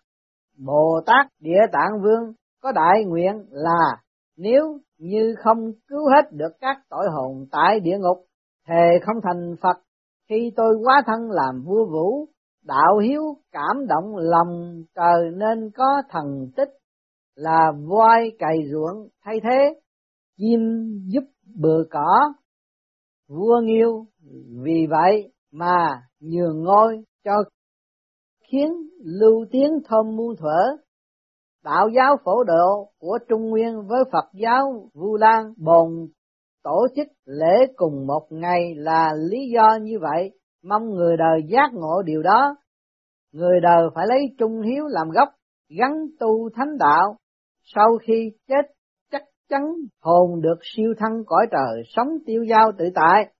Bồ 0.67 1.01
Tát 1.07 1.27
Địa 1.41 1.61
Tạng 1.73 2.03
Vương 2.03 2.33
có 2.63 2.73
đại 2.73 3.05
nguyện 3.05 3.45
là 3.51 3.97
nếu 4.39 4.79
như 4.99 5.35
không 5.39 5.73
cứu 5.89 6.09
hết 6.09 6.33
được 6.33 6.53
các 6.61 6.77
tội 6.91 7.07
hồn 7.11 7.47
tại 7.51 7.81
địa 7.81 7.99
ngục, 7.99 8.27
thề 8.69 8.99
không 9.03 9.17
thành 9.23 9.57
Phật 9.63 9.77
khi 10.29 10.53
tôi 10.57 10.75
quá 10.85 11.03
thân 11.07 11.31
làm 11.31 11.63
vua 11.65 11.87
vũ, 11.87 12.29
đạo 12.65 12.99
hiếu 12.99 13.23
cảm 13.53 13.87
động 13.89 14.17
lòng 14.17 14.83
trời 14.95 15.31
nên 15.37 15.71
có 15.71 16.03
thần 16.11 16.51
tích 16.57 16.69
là 17.35 17.73
voi 17.89 18.33
cày 18.39 18.57
ruộng 18.73 19.09
thay 19.25 19.41
thế, 19.43 19.81
chim 20.37 20.61
giúp 21.07 21.25
bừa 21.55 21.83
cỏ, 21.91 22.33
vua 23.29 23.61
nghiêu 23.63 24.07
vì 24.63 24.87
vậy 24.91 25.33
mà 25.53 26.03
nhường 26.21 26.63
ngôi 26.63 27.05
cho 27.25 27.33
khiến 28.51 28.73
lưu 29.05 29.45
tiếng 29.51 29.79
thơm 29.85 30.17
muôn 30.17 30.37
thuở. 30.37 30.77
Đạo 31.69 31.89
giáo 31.89 32.17
phổ 32.25 32.45
độ 32.45 32.89
của 32.99 33.19
Trung 33.29 33.51
Nguyên 33.51 33.87
với 33.89 34.05
Phật 34.13 34.25
giáo 34.33 34.91
Vu 34.95 35.17
Lan 35.17 35.53
bồn 35.57 36.07
tổ 36.65 36.87
chức 36.97 37.07
lễ 37.25 37.67
cùng 37.77 38.07
một 38.07 38.27
ngày 38.31 38.75
là 38.77 39.15
lý 39.31 39.39
do 39.55 39.79
như 39.83 39.99
vậy, 40.01 40.31
mong 40.65 40.91
người 40.91 41.17
đời 41.17 41.41
giác 41.49 41.71
ngộ 41.73 42.03
điều 42.03 42.23
đó. 42.23 42.57
Người 43.33 43.61
đời 43.63 43.83
phải 43.95 44.07
lấy 44.09 44.19
trung 44.39 44.63
hiếu 44.63 44.85
làm 44.87 45.11
gốc, 45.11 45.29
gắn 45.79 45.93
tu 46.21 46.51
thánh 46.55 46.79
đạo, 46.79 47.17
sau 47.75 47.99
khi 48.03 48.33
chết 48.49 48.75
chắc 49.13 49.23
chắn 49.49 49.63
hồn 50.03 50.41
được 50.41 50.59
siêu 50.63 50.95
thăng 50.99 51.25
cõi 51.27 51.47
trời, 51.51 51.83
sống 51.97 52.09
tiêu 52.27 52.45
giao 52.51 52.73
tự 52.79 52.85
tại. 52.95 53.35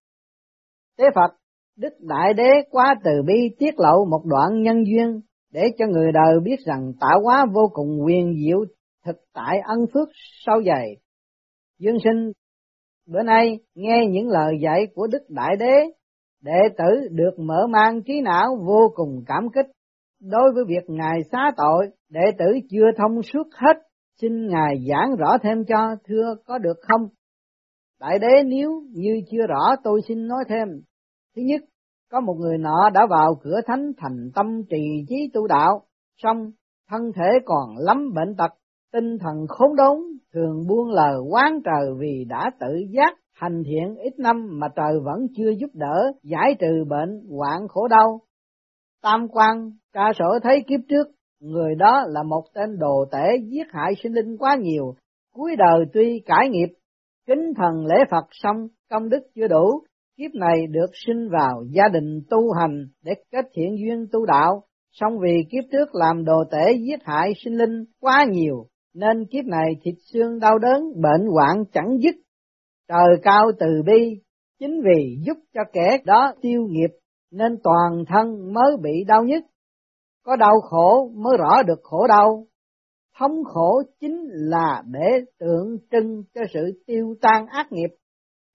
thế 0.99 1.05
Phật, 1.15 1.37
Đức 1.77 1.93
Đại 2.01 2.35
Đế 2.35 2.51
quá 2.71 2.95
từ 3.05 3.11
bi 3.27 3.57
tiết 3.59 3.75
lộ 3.79 4.05
một 4.05 4.23
đoạn 4.25 4.63
nhân 4.63 4.85
duyên 4.87 5.21
để 5.53 5.63
cho 5.79 5.87
người 5.87 6.13
đời 6.13 6.41
biết 6.43 6.57
rằng 6.67 6.93
tạo 7.01 7.21
hóa 7.23 7.47
vô 7.53 7.71
cùng 7.73 8.05
quyền 8.05 8.35
diệu 8.35 8.65
thực 9.05 9.17
tại 9.35 9.61
ân 9.65 9.87
phước 9.95 10.09
sâu 10.47 10.63
dày. 10.63 10.97
Dương 11.79 11.99
sinh 12.05 12.33
bữa 13.07 13.23
nay 13.23 13.59
nghe 13.75 14.07
những 14.11 14.29
lời 14.29 14.55
dạy 14.63 14.87
của 14.95 15.07
Đức 15.07 15.23
Đại 15.29 15.57
Đế, 15.59 15.75
đệ 16.43 16.61
tử 16.79 17.09
được 17.11 17.39
mở 17.39 17.67
mang 17.71 18.03
trí 18.03 18.21
não 18.21 18.57
vô 18.67 18.93
cùng 18.95 19.23
cảm 19.27 19.49
kích. 19.55 19.67
Đối 20.21 20.53
với 20.55 20.65
việc 20.69 20.85
Ngài 20.87 21.19
xá 21.33 21.51
tội, 21.57 21.87
đệ 22.11 22.25
tử 22.39 22.45
chưa 22.71 22.91
thông 22.97 23.23
suốt 23.23 23.47
hết, 23.53 23.77
xin 24.21 24.47
Ngài 24.47 24.75
giảng 24.89 25.17
rõ 25.17 25.39
thêm 25.43 25.65
cho, 25.69 25.97
thưa 26.05 26.35
có 26.47 26.59
được 26.59 26.77
không? 26.89 27.09
Đại 28.01 28.19
đế 28.19 28.43
nếu 28.45 28.83
như 28.91 29.21
chưa 29.31 29.47
rõ 29.49 29.77
tôi 29.85 30.01
xin 30.09 30.27
nói 30.27 30.45
thêm. 30.49 30.69
Thứ 31.37 31.43
nhất, 31.43 31.61
có 32.11 32.21
một 32.21 32.35
người 32.39 32.59
nọ 32.59 32.91
đã 32.95 33.07
vào 33.11 33.35
cửa 33.43 33.61
thánh 33.67 33.93
thành 33.97 34.31
tâm 34.35 34.63
trì 34.71 35.05
trí 35.09 35.31
tu 35.35 35.47
đạo, 35.47 35.83
xong 36.23 36.51
thân 36.91 37.13
thể 37.17 37.29
còn 37.45 37.77
lắm 37.77 38.13
bệnh 38.15 38.37
tật, 38.37 38.51
tinh 38.93 39.19
thần 39.19 39.47
khốn 39.49 39.77
đốn, 39.77 39.99
thường 40.35 40.67
buông 40.69 40.91
lời 40.91 41.19
quán 41.31 41.61
trời 41.65 41.95
vì 41.99 42.25
đã 42.29 42.51
tự 42.61 42.77
giác 42.91 43.19
hành 43.35 43.63
thiện 43.67 43.97
ít 43.97 44.19
năm 44.19 44.49
mà 44.61 44.69
trời 44.77 45.01
vẫn 45.05 45.27
chưa 45.37 45.51
giúp 45.51 45.71
đỡ 45.75 46.13
giải 46.23 46.55
trừ 46.59 46.85
bệnh 46.89 47.23
hoạn 47.31 47.69
khổ 47.69 47.89
đau. 47.89 48.21
Tam 49.03 49.29
quan 49.29 49.73
ca 49.93 50.13
sở 50.19 50.39
thấy 50.43 50.65
kiếp 50.67 50.81
trước, 50.89 51.07
người 51.41 51.75
đó 51.75 52.03
là 52.07 52.23
một 52.23 52.43
tên 52.55 52.79
đồ 52.79 53.05
tể 53.13 53.37
giết 53.51 53.67
hại 53.69 53.93
sinh 54.03 54.13
linh 54.13 54.37
quá 54.39 54.57
nhiều, 54.61 54.95
cuối 55.35 55.57
đời 55.59 55.85
tuy 55.93 56.23
cải 56.27 56.49
nghiệp, 56.49 56.69
kính 57.27 57.53
thần 57.57 57.87
lễ 57.87 57.97
Phật 58.11 58.25
xong 58.31 58.69
công 58.91 59.09
đức 59.09 59.21
chưa 59.35 59.49
đủ, 59.49 59.83
kiếp 60.19 60.35
này 60.35 60.67
được 60.71 60.91
sinh 61.07 61.29
vào 61.29 61.65
gia 61.71 61.89
đình 61.93 62.21
tu 62.31 62.53
hành 62.61 62.87
để 63.05 63.13
kết 63.33 63.45
thiện 63.55 63.77
duyên 63.79 64.07
tu 64.13 64.27
đạo, 64.27 64.63
song 64.93 65.19
vì 65.23 65.45
kiếp 65.51 65.65
trước 65.73 65.95
làm 65.95 66.25
đồ 66.25 66.45
tể 66.51 66.73
giết 66.73 67.05
hại 67.05 67.33
sinh 67.45 67.55
linh 67.55 67.85
quá 68.01 68.27
nhiều, 68.31 68.67
nên 68.95 69.27
kiếp 69.27 69.45
này 69.45 69.73
thịt 69.83 69.95
xương 70.13 70.39
đau 70.39 70.59
đớn, 70.59 70.83
bệnh 71.03 71.27
hoạn 71.27 71.65
chẳng 71.73 71.99
dứt. 72.03 72.15
Trời 72.89 73.17
cao 73.23 73.51
từ 73.61 73.83
bi, 73.87 74.21
chính 74.61 74.83
vì 74.83 75.19
giúp 75.27 75.37
cho 75.55 75.61
kẻ 75.73 75.99
đó 76.05 76.33
tiêu 76.41 76.67
nghiệp, 76.71 76.91
nên 77.33 77.57
toàn 77.63 78.05
thân 78.09 78.53
mới 78.55 78.77
bị 78.83 79.05
đau 79.07 79.25
nhất. 79.25 79.45
Có 80.25 80.37
đau 80.37 80.61
khổ 80.61 81.11
mới 81.15 81.37
rõ 81.39 81.63
được 81.63 81.81
khổ 81.83 82.07
đau. 82.07 82.47
Thống 83.19 83.45
khổ 83.45 83.83
chính 84.01 84.27
là 84.31 84.83
để 84.87 85.25
tượng 85.39 85.79
trưng 85.91 86.23
cho 86.35 86.41
sự 86.55 86.83
tiêu 86.87 87.15
tan 87.21 87.47
ác 87.47 87.73
nghiệp. 87.73 87.91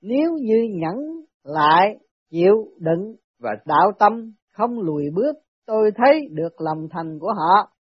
Nếu 0.02 0.34
như 0.34 0.68
nhẫn 0.72 0.96
lại 1.44 1.98
chịu 2.32 2.68
đựng 2.80 3.16
và 3.40 3.52
đạo 3.66 3.92
tâm 4.00 4.34
không 4.52 4.80
lùi 4.80 5.04
bước, 5.16 5.36
tôi 5.66 5.92
thấy 5.96 6.28
được 6.32 6.62
lòng 6.62 6.88
thành 6.92 7.20
của 7.20 7.34
họ 7.34 7.74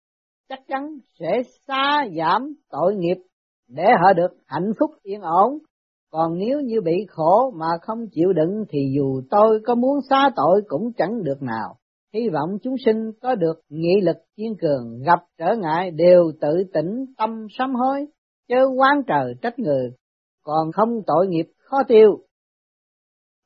chắc 0.48 0.60
chắn 0.68 0.98
sẽ 1.20 1.42
xa 1.68 2.06
giảm 2.16 2.54
tội 2.70 2.94
nghiệp 2.94 3.16
để 3.68 3.84
họ 4.02 4.12
được 4.12 4.36
hạnh 4.46 4.72
phúc 4.80 4.90
yên 5.02 5.20
ổn. 5.20 5.58
Còn 6.10 6.38
nếu 6.38 6.60
như 6.60 6.80
bị 6.80 7.06
khổ 7.08 7.50
mà 7.56 7.66
không 7.82 8.06
chịu 8.12 8.32
đựng 8.32 8.64
thì 8.68 8.78
dù 8.96 9.20
tôi 9.30 9.60
có 9.66 9.74
muốn 9.74 9.98
xá 10.10 10.30
tội 10.36 10.62
cũng 10.68 10.92
chẳng 10.92 11.24
được 11.24 11.42
nào. 11.42 11.76
Hy 12.14 12.28
vọng 12.28 12.58
chúng 12.62 12.74
sinh 12.84 13.10
có 13.22 13.34
được 13.34 13.60
nghị 13.68 14.00
lực 14.02 14.16
kiên 14.36 14.54
cường, 14.60 15.02
gặp 15.06 15.18
trở 15.38 15.54
ngại 15.56 15.90
đều 15.90 16.32
tự 16.40 16.64
tỉnh 16.74 17.04
tâm 17.18 17.46
sám 17.58 17.74
hối, 17.74 18.06
chớ 18.48 18.56
quán 18.76 19.02
trời 19.06 19.34
trách 19.42 19.58
người, 19.58 19.90
còn 20.42 20.72
không 20.72 21.00
tội 21.06 21.26
nghiệp 21.28 21.46
khó 21.58 21.76
tiêu. 21.88 22.18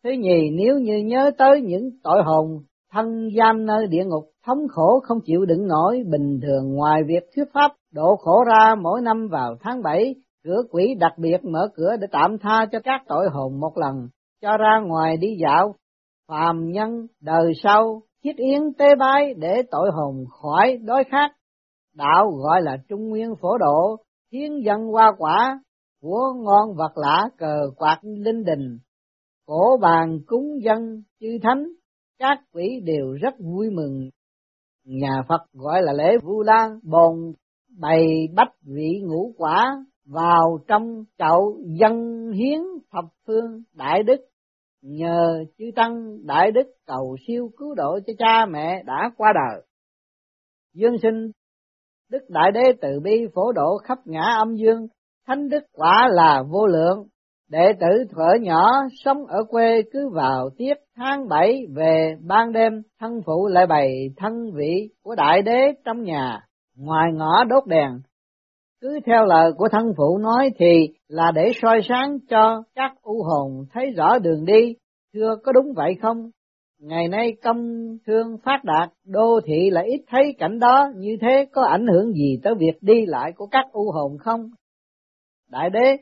Thứ 0.06 0.12
nhì, 0.12 0.50
nếu 0.50 0.78
như 0.78 0.98
nhớ 0.98 1.30
tới 1.38 1.60
những 1.60 1.90
tội 2.02 2.22
hồn 2.24 2.58
thân 2.92 3.28
giam 3.38 3.66
nơi 3.66 3.86
địa 3.86 4.04
ngục 4.04 4.24
thống 4.46 4.58
khổ 4.70 5.00
không 5.02 5.18
chịu 5.24 5.44
đựng 5.44 5.68
nổi 5.68 6.02
bình 6.06 6.40
thường 6.42 6.74
ngoài 6.74 7.02
việc 7.06 7.22
thuyết 7.36 7.44
pháp 7.54 7.72
độ 7.92 8.16
khổ 8.16 8.44
ra 8.44 8.74
mỗi 8.82 9.00
năm 9.00 9.28
vào 9.28 9.56
tháng 9.60 9.82
7 9.82 10.14
cửa 10.44 10.62
quỷ 10.70 10.94
đặc 11.00 11.12
biệt 11.18 11.44
mở 11.44 11.68
cửa 11.74 11.96
để 12.00 12.06
tạm 12.12 12.38
tha 12.38 12.66
cho 12.72 12.78
các 12.84 13.02
tội 13.08 13.28
hồn 13.32 13.60
một 13.60 13.78
lần 13.78 14.08
cho 14.42 14.56
ra 14.56 14.80
ngoài 14.86 15.16
đi 15.16 15.36
dạo 15.42 15.74
phàm 16.28 16.70
nhân 16.70 17.06
đời 17.22 17.52
sau 17.62 18.02
chiết 18.22 18.36
yến 18.36 18.62
tế 18.78 18.86
bái 18.98 19.34
để 19.34 19.62
tội 19.70 19.90
hồn 19.92 20.24
khỏi 20.42 20.76
đói 20.76 21.04
khát. 21.10 21.30
Đạo 21.96 22.30
gọi 22.30 22.62
là 22.62 22.76
trung 22.88 23.08
nguyên 23.08 23.34
phổ 23.40 23.58
độ 23.58 23.96
thiên 24.32 24.64
dân 24.64 24.80
hoa 24.86 25.12
quả 25.18 25.60
của 26.02 26.32
ngon 26.36 26.74
vật 26.76 26.92
lạ 26.96 27.28
cờ 27.38 27.70
quạt 27.76 27.98
linh 28.02 28.44
đình 28.44 28.78
cổ 29.46 29.78
bàn 29.80 30.18
cúng 30.26 30.62
dân 30.62 31.02
chư 31.20 31.38
thánh 31.42 31.64
các 32.18 32.38
quỷ 32.52 32.80
đều 32.84 33.12
rất 33.12 33.34
vui 33.38 33.70
mừng. 33.70 34.10
Nhà 34.84 35.22
Phật 35.28 35.40
gọi 35.52 35.82
là 35.82 35.92
lễ 35.92 36.18
Vu 36.22 36.42
Lan, 36.42 36.78
bồn 36.82 37.32
bày 37.80 38.06
bách 38.34 38.52
vị 38.62 39.00
ngũ 39.02 39.34
quả 39.36 39.84
vào 40.04 40.58
trong 40.68 41.04
chậu 41.18 41.58
dân 41.80 42.26
hiến 42.32 42.60
thập 42.92 43.04
phương 43.26 43.62
đại 43.72 44.02
đức. 44.02 44.20
Nhờ 44.82 45.44
chư 45.58 45.64
tăng 45.76 46.26
đại 46.26 46.52
đức 46.52 46.66
cầu 46.86 47.16
siêu 47.26 47.50
cứu 47.56 47.74
độ 47.74 47.98
cho 48.06 48.12
cha 48.18 48.46
mẹ 48.46 48.82
đã 48.82 49.10
qua 49.16 49.32
đời. 49.34 49.62
Dương 50.74 50.98
sinh 51.02 51.30
đức 52.10 52.22
đại 52.28 52.52
đế 52.54 52.62
từ 52.80 53.00
bi 53.00 53.26
phổ 53.34 53.52
độ 53.52 53.78
khắp 53.84 53.98
ngã 54.04 54.24
âm 54.38 54.56
dương 54.56 54.86
thánh 55.26 55.48
đức 55.48 55.64
quả 55.72 56.08
là 56.10 56.42
vô 56.50 56.66
lượng. 56.66 57.08
Đệ 57.50 57.72
tử 57.80 58.04
thuở 58.10 58.34
nhỏ 58.40 58.70
sống 59.04 59.26
ở 59.26 59.44
quê 59.48 59.82
cứ 59.92 60.08
vào 60.08 60.50
tiết 60.56 60.74
tháng 60.96 61.28
bảy 61.28 61.66
về 61.74 62.16
ban 62.26 62.52
đêm 62.52 62.82
thân 63.00 63.20
phụ 63.26 63.46
lại 63.46 63.66
bày 63.66 64.10
thân 64.16 64.52
vị 64.54 64.88
của 65.02 65.14
đại 65.14 65.42
đế 65.42 65.72
trong 65.84 66.02
nhà, 66.02 66.40
ngoài 66.76 67.12
ngõ 67.12 67.44
đốt 67.44 67.66
đèn. 67.66 67.90
Cứ 68.80 69.00
theo 69.06 69.24
lời 69.24 69.52
của 69.56 69.68
thân 69.68 69.92
phụ 69.96 70.18
nói 70.18 70.50
thì 70.58 70.88
là 71.08 71.32
để 71.34 71.52
soi 71.62 71.80
sáng 71.88 72.18
cho 72.28 72.62
các 72.74 72.92
u 73.02 73.22
hồn 73.22 73.64
thấy 73.72 73.90
rõ 73.90 74.18
đường 74.18 74.44
đi, 74.44 74.74
thưa 75.14 75.36
có 75.44 75.52
đúng 75.52 75.72
vậy 75.76 75.94
không? 76.02 76.30
Ngày 76.80 77.08
nay 77.08 77.32
công 77.42 77.86
thương 78.06 78.38
phát 78.44 78.64
đạt, 78.64 78.90
đô 79.04 79.40
thị 79.46 79.70
lại 79.70 79.86
ít 79.86 80.04
thấy 80.08 80.34
cảnh 80.38 80.58
đó, 80.58 80.88
như 80.96 81.16
thế 81.20 81.46
có 81.52 81.62
ảnh 81.62 81.86
hưởng 81.86 82.12
gì 82.12 82.40
tới 82.42 82.54
việc 82.58 82.78
đi 82.80 83.06
lại 83.06 83.32
của 83.36 83.46
các 83.46 83.64
u 83.72 83.90
hồn 83.92 84.18
không? 84.18 84.50
Đại 85.50 85.70
đế 85.70 85.96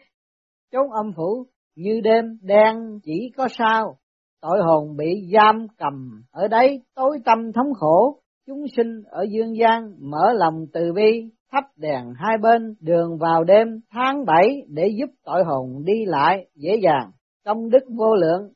chốn 0.74 0.90
âm 0.90 1.12
phủ, 1.16 1.46
như 1.76 2.00
đêm 2.04 2.24
đen 2.42 2.76
chỉ 3.02 3.32
có 3.36 3.48
sao. 3.58 3.96
Tội 4.42 4.58
hồn 4.62 4.96
bị 4.96 5.30
giam 5.32 5.66
cầm, 5.78 6.22
ở 6.32 6.48
đấy 6.48 6.82
tối 6.94 7.18
tâm 7.24 7.52
thống 7.52 7.74
khổ. 7.74 8.16
Chúng 8.46 8.64
sinh 8.76 9.02
ở 9.10 9.22
dương 9.30 9.56
gian, 9.56 9.92
mở 10.00 10.32
lòng 10.32 10.66
từ 10.72 10.92
bi, 10.92 11.30
thắp 11.52 11.64
đèn 11.76 12.04
hai 12.16 12.38
bên, 12.42 12.74
đường 12.80 13.18
vào 13.18 13.44
đêm, 13.44 13.80
tháng 13.90 14.24
bảy 14.24 14.62
để 14.68 14.88
giúp 14.98 15.10
tội 15.24 15.44
hồn 15.44 15.84
đi 15.84 16.04
lại 16.06 16.46
dễ 16.54 16.76
dàng. 16.82 17.10
Công 17.44 17.70
đức 17.70 17.84
vô 17.98 18.14
lượng. 18.14 18.50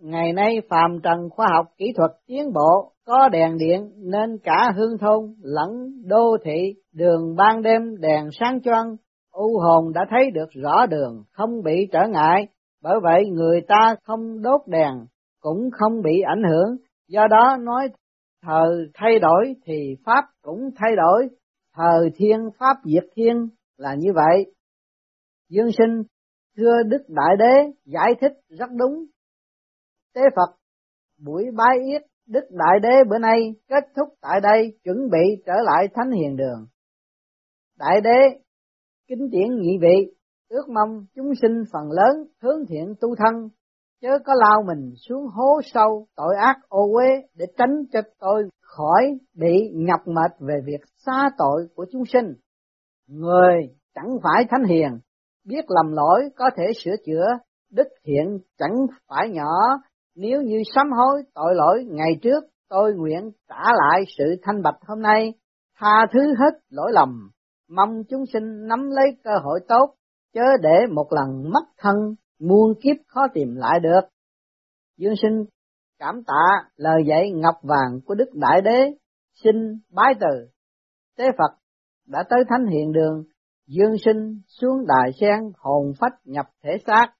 Ngày 0.00 0.32
nay 0.32 0.60
phàm 0.68 1.00
trần 1.02 1.30
khoa 1.30 1.46
học 1.56 1.66
kỹ 1.78 1.92
thuật 1.96 2.10
tiến 2.26 2.52
bộ, 2.52 2.92
có 3.06 3.28
đèn 3.28 3.58
điện 3.58 3.90
nên 3.96 4.38
cả 4.42 4.72
hương 4.76 4.98
thôn 4.98 5.34
lẫn 5.42 5.68
đô 6.06 6.36
thị, 6.44 6.74
đường 6.92 7.36
ban 7.36 7.62
đêm 7.62 8.00
đèn 8.00 8.28
sáng 8.40 8.60
choang 8.60 8.96
u 9.36 9.58
hồn 9.58 9.92
đã 9.92 10.00
thấy 10.10 10.30
được 10.30 10.50
rõ 10.62 10.86
đường, 10.86 11.24
không 11.32 11.62
bị 11.62 11.88
trở 11.92 12.08
ngại, 12.08 12.48
bởi 12.82 12.94
vậy 13.02 13.24
người 13.26 13.60
ta 13.68 13.96
không 14.04 14.42
đốt 14.42 14.60
đèn, 14.66 15.06
cũng 15.40 15.70
không 15.72 16.02
bị 16.02 16.20
ảnh 16.20 16.42
hưởng, 16.42 16.76
do 17.08 17.26
đó 17.30 17.56
nói 17.60 17.88
thời 18.42 18.90
thay 18.94 19.18
đổi 19.18 19.54
thì 19.64 19.96
Pháp 20.04 20.24
cũng 20.42 20.70
thay 20.76 20.96
đổi, 20.96 21.28
thời 21.74 22.10
thiên 22.16 22.38
Pháp 22.58 22.76
diệt 22.84 23.04
thiên 23.16 23.48
là 23.76 23.94
như 23.98 24.12
vậy. 24.14 24.54
Dương 25.48 25.70
sinh, 25.78 26.02
thưa 26.56 26.82
Đức 26.86 27.02
Đại 27.08 27.36
Đế 27.38 27.72
giải 27.84 28.14
thích 28.20 28.32
rất 28.48 28.70
đúng. 28.78 29.04
Tế 30.14 30.20
Phật, 30.36 30.56
buổi 31.24 31.44
bái 31.56 31.78
yết 31.92 32.02
Đức 32.26 32.44
Đại 32.50 32.80
Đế 32.82 33.04
bữa 33.10 33.18
nay 33.18 33.38
kết 33.68 33.84
thúc 33.96 34.08
tại 34.20 34.40
đây 34.42 34.78
chuẩn 34.84 35.10
bị 35.10 35.42
trở 35.46 35.54
lại 35.64 35.88
Thánh 35.94 36.10
Hiền 36.10 36.36
Đường. 36.36 36.66
Đại 37.78 38.00
Đế 38.00 38.45
Kính 39.08 39.28
tiễn 39.32 39.60
nhị 39.60 39.78
vị, 39.80 40.12
ước 40.48 40.68
mong 40.68 41.06
chúng 41.14 41.34
sinh 41.42 41.62
phần 41.72 41.90
lớn 41.90 42.26
hướng 42.42 42.66
thiện 42.68 42.94
tu 43.00 43.14
thân, 43.16 43.48
chớ 44.02 44.08
có 44.24 44.32
lao 44.36 44.62
mình 44.66 44.94
xuống 45.08 45.26
hố 45.26 45.60
sâu 45.64 46.06
tội 46.16 46.34
ác 46.40 46.56
ô 46.68 46.92
uế 46.94 47.06
để 47.34 47.46
tránh 47.58 47.84
cho 47.92 48.00
tôi 48.18 48.42
khỏi 48.60 49.18
bị 49.34 49.70
nhập 49.74 50.00
mệt 50.06 50.30
về 50.40 50.54
việc 50.64 50.80
xa 51.06 51.30
tội 51.38 51.66
của 51.74 51.86
chúng 51.92 52.02
sinh. 52.12 52.34
Người 53.08 53.54
chẳng 53.94 54.16
phải 54.22 54.44
thánh 54.50 54.64
hiền, 54.64 54.98
biết 55.44 55.64
lầm 55.68 55.92
lỗi 55.92 56.20
có 56.36 56.50
thể 56.56 56.64
sửa 56.84 56.96
chữa, 57.06 57.26
đức 57.72 57.88
thiện 58.04 58.38
chẳng 58.58 58.74
phải 59.08 59.28
nhỏ, 59.30 59.52
nếu 60.16 60.42
như 60.42 60.62
sám 60.74 60.86
hối 60.92 61.22
tội 61.34 61.54
lỗi 61.54 61.84
ngày 61.88 62.12
trước, 62.22 62.44
tôi 62.68 62.94
nguyện 62.94 63.30
trả 63.48 63.62
lại 63.62 64.04
sự 64.18 64.24
thanh 64.42 64.62
bạch 64.62 64.78
hôm 64.86 65.02
nay, 65.02 65.34
tha 65.78 66.06
thứ 66.12 66.20
hết 66.20 66.60
lỗi 66.70 66.90
lầm, 66.92 67.30
mong 67.68 68.02
chúng 68.08 68.26
sinh 68.32 68.66
nắm 68.68 68.90
lấy 68.90 69.06
cơ 69.24 69.30
hội 69.42 69.60
tốt, 69.68 69.94
chớ 70.32 70.42
để 70.62 70.86
một 70.94 71.06
lần 71.10 71.50
mất 71.52 71.64
thân, 71.78 71.94
muôn 72.38 72.74
kiếp 72.82 72.96
khó 73.06 73.20
tìm 73.34 73.54
lại 73.54 73.80
được. 73.82 74.00
Dương 74.96 75.14
sinh 75.22 75.44
cảm 75.98 76.24
tạ 76.26 76.68
lời 76.76 77.02
dạy 77.08 77.30
ngọc 77.34 77.54
vàng 77.62 78.00
của 78.06 78.14
Đức 78.14 78.28
Đại 78.34 78.60
Đế, 78.60 78.96
xin 79.44 79.54
bái 79.88 80.14
từ. 80.20 80.48
Tế 81.16 81.24
Phật 81.38 81.58
đã 82.06 82.24
tới 82.30 82.40
thánh 82.48 82.66
hiện 82.66 82.92
đường, 82.92 83.24
dương 83.66 83.98
sinh 84.04 84.40
xuống 84.46 84.86
đài 84.86 85.10
sen 85.20 85.52
hồn 85.58 85.92
phách 86.00 86.14
nhập 86.24 86.46
thể 86.62 86.70
xác. 86.86 87.12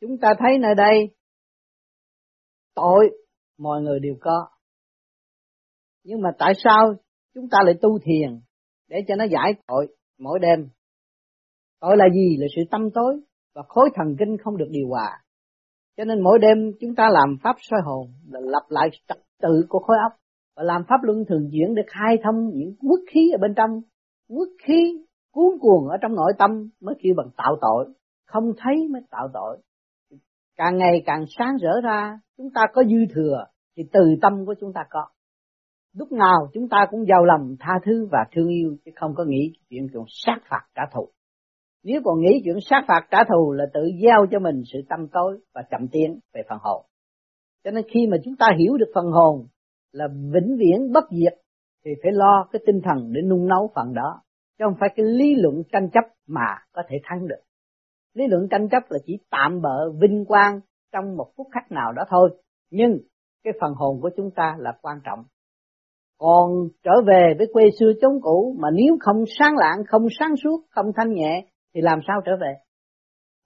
Chúng 0.00 0.18
ta 0.20 0.34
thấy 0.38 0.58
nơi 0.58 0.74
đây 0.74 1.14
tội 2.74 3.10
mọi 3.58 3.82
người 3.82 4.00
đều 4.00 4.14
có. 4.20 4.48
Nhưng 6.08 6.20
mà 6.20 6.30
tại 6.38 6.52
sao 6.64 6.94
chúng 7.34 7.48
ta 7.50 7.58
lại 7.64 7.74
tu 7.82 7.98
thiền 7.98 8.40
để 8.88 8.96
cho 9.08 9.14
nó 9.16 9.24
giải 9.24 9.54
tội 9.66 9.86
mỗi 10.18 10.38
đêm? 10.38 10.68
Tội 11.80 11.96
là 11.96 12.04
gì? 12.14 12.36
Là 12.38 12.46
sự 12.56 12.62
tâm 12.70 12.90
tối 12.94 13.20
và 13.54 13.62
khối 13.68 13.90
thần 13.94 14.16
kinh 14.18 14.36
không 14.44 14.56
được 14.56 14.68
điều 14.70 14.88
hòa. 14.88 15.22
Cho 15.96 16.04
nên 16.04 16.20
mỗi 16.20 16.38
đêm 16.38 16.72
chúng 16.80 16.94
ta 16.94 17.08
làm 17.12 17.36
pháp 17.42 17.56
soi 17.58 17.80
hồn 17.84 18.06
là 18.30 18.40
lập 18.42 18.62
lại 18.68 18.88
trật 19.08 19.18
tự 19.42 19.66
của 19.68 19.78
khối 19.78 19.96
óc 20.02 20.12
và 20.56 20.62
làm 20.62 20.82
pháp 20.88 21.02
luân 21.02 21.24
thường 21.28 21.48
chuyển 21.52 21.74
để 21.74 21.82
khai 21.86 22.16
thông 22.24 22.50
những 22.54 22.74
quốc 22.88 23.00
khí 23.10 23.30
ở 23.34 23.38
bên 23.40 23.54
trong, 23.54 23.80
quốc 24.28 24.48
khí 24.66 25.04
cuốn 25.32 25.58
cuồng 25.60 25.88
ở 25.88 25.96
trong 26.02 26.14
nội 26.14 26.32
tâm 26.38 26.50
mới 26.80 26.94
kêu 27.02 27.14
bằng 27.16 27.30
tạo 27.36 27.56
tội, 27.60 27.94
không 28.26 28.52
thấy 28.58 28.88
mới 28.90 29.02
tạo 29.10 29.28
tội. 29.34 29.58
Càng 30.56 30.76
ngày 30.78 31.02
càng 31.06 31.24
sáng 31.38 31.56
rỡ 31.62 31.80
ra, 31.84 32.20
chúng 32.36 32.50
ta 32.54 32.62
có 32.72 32.84
dư 32.84 33.14
thừa 33.14 33.44
thì 33.76 33.82
từ 33.92 34.00
tâm 34.22 34.46
của 34.46 34.54
chúng 34.60 34.72
ta 34.72 34.80
có. 34.90 35.08
Lúc 35.98 36.12
nào 36.12 36.48
chúng 36.52 36.68
ta 36.68 36.86
cũng 36.90 37.06
giàu 37.06 37.24
lòng, 37.24 37.56
tha 37.60 37.72
thứ 37.84 38.08
và 38.12 38.24
thương 38.32 38.48
yêu, 38.48 38.76
chứ 38.84 38.90
không 38.96 39.14
có 39.14 39.24
nghĩ 39.24 39.52
chuyện 39.70 39.86
chuyện 39.92 40.02
sát 40.08 40.38
phạt 40.50 40.62
trả 40.74 40.82
thù. 40.94 41.08
Nếu 41.84 42.00
còn 42.04 42.20
nghĩ 42.20 42.40
chuyện 42.44 42.56
sát 42.70 42.84
phạt 42.88 43.06
trả 43.10 43.18
thù 43.24 43.52
là 43.52 43.64
tự 43.74 43.80
gieo 44.02 44.26
cho 44.30 44.38
mình 44.38 44.62
sự 44.72 44.78
tâm 44.88 45.08
tối 45.12 45.38
và 45.54 45.62
chậm 45.70 45.88
tiến 45.92 46.18
về 46.34 46.42
phần 46.48 46.58
hồn. 46.62 46.84
Cho 47.64 47.70
nên 47.70 47.84
khi 47.94 48.06
mà 48.10 48.16
chúng 48.24 48.36
ta 48.36 48.46
hiểu 48.58 48.76
được 48.76 48.90
phần 48.94 49.06
hồn 49.06 49.46
là 49.92 50.08
vĩnh 50.08 50.56
viễn 50.58 50.92
bất 50.92 51.04
diệt, 51.10 51.34
thì 51.84 51.90
phải 52.02 52.12
lo 52.12 52.48
cái 52.52 52.62
tinh 52.66 52.80
thần 52.84 53.12
để 53.12 53.20
nung 53.22 53.48
nấu 53.48 53.70
phần 53.74 53.94
đó. 53.94 54.22
Chứ 54.58 54.64
không 54.64 54.76
phải 54.80 54.88
cái 54.96 55.06
lý 55.06 55.34
luận 55.34 55.62
tranh 55.72 55.90
chấp 55.90 56.04
mà 56.26 56.46
có 56.72 56.82
thể 56.88 56.96
thắng 57.04 57.28
được. 57.28 57.40
Lý 58.14 58.26
luận 58.26 58.48
tranh 58.50 58.68
chấp 58.68 58.82
là 58.88 58.98
chỉ 59.06 59.18
tạm 59.30 59.60
bợ 59.62 59.90
vinh 60.00 60.24
quang 60.24 60.60
trong 60.92 61.16
một 61.16 61.30
phút 61.36 61.46
khắc 61.52 61.72
nào 61.72 61.92
đó 61.92 62.02
thôi. 62.08 62.30
Nhưng 62.70 62.98
cái 63.44 63.52
phần 63.60 63.74
hồn 63.74 64.00
của 64.00 64.10
chúng 64.16 64.30
ta 64.30 64.56
là 64.58 64.72
quan 64.82 65.00
trọng. 65.04 65.24
Còn 66.18 66.68
trở 66.82 66.92
về 67.06 67.34
với 67.38 67.46
quê 67.52 67.64
xưa 67.78 67.92
chống 68.00 68.20
cũ 68.22 68.56
mà 68.58 68.68
nếu 68.72 68.96
không 69.00 69.24
sáng 69.38 69.56
lạng, 69.56 69.84
không 69.88 70.06
sáng 70.18 70.36
suốt, 70.44 70.60
không 70.70 70.86
thanh 70.96 71.12
nhẹ 71.12 71.46
thì 71.74 71.80
làm 71.80 71.98
sao 72.06 72.20
trở 72.26 72.32
về? 72.40 72.54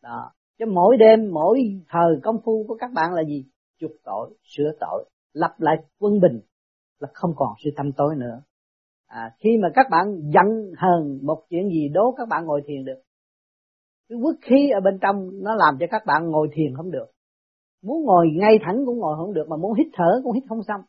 Đó. 0.03 0.31
Chứ 0.59 0.65
mỗi 0.67 0.97
đêm, 0.97 1.31
mỗi 1.33 1.59
thời 1.89 2.21
công 2.23 2.37
phu 2.45 2.65
của 2.69 2.77
các 2.81 2.91
bạn 2.95 3.13
là 3.15 3.23
gì? 3.25 3.45
chuộc 3.83 3.91
tội, 4.05 4.31
sửa 4.57 4.73
tội, 4.81 5.11
lập 5.33 5.55
lại 5.59 5.77
quân 5.99 6.21
bình 6.21 6.41
là 6.99 7.09
không 7.15 7.31
còn 7.37 7.49
sự 7.65 7.71
tâm 7.77 7.93
tối 7.97 8.15
nữa. 8.17 8.43
À, 9.07 9.35
khi 9.39 9.51
mà 9.63 9.69
các 9.75 9.87
bạn 9.91 10.07
giận 10.35 10.73
hờn 10.79 11.19
một 11.23 11.43
chuyện 11.51 11.69
gì 11.69 11.89
đố 11.89 12.15
các 12.17 12.29
bạn 12.29 12.45
ngồi 12.45 12.63
thiền 12.67 12.85
được. 12.85 13.03
Cái 14.09 14.19
quốc 14.23 14.37
khí 14.43 14.71
ở 14.71 14.81
bên 14.81 14.99
trong 15.03 15.31
nó 15.43 15.55
làm 15.55 15.77
cho 15.81 15.87
các 15.91 16.03
bạn 16.07 16.31
ngồi 16.31 16.49
thiền 16.53 16.77
không 16.77 16.91
được. 16.91 17.07
Muốn 17.83 18.05
ngồi 18.05 18.27
ngay 18.41 18.59
thẳng 18.67 18.83
cũng 18.87 18.99
ngồi 18.99 19.17
không 19.17 19.35
được 19.35 19.47
mà 19.49 19.57
muốn 19.57 19.75
hít 19.75 19.87
thở 19.93 20.21
cũng 20.25 20.33
hít 20.33 20.45
không 20.49 20.63
xong. 20.69 20.81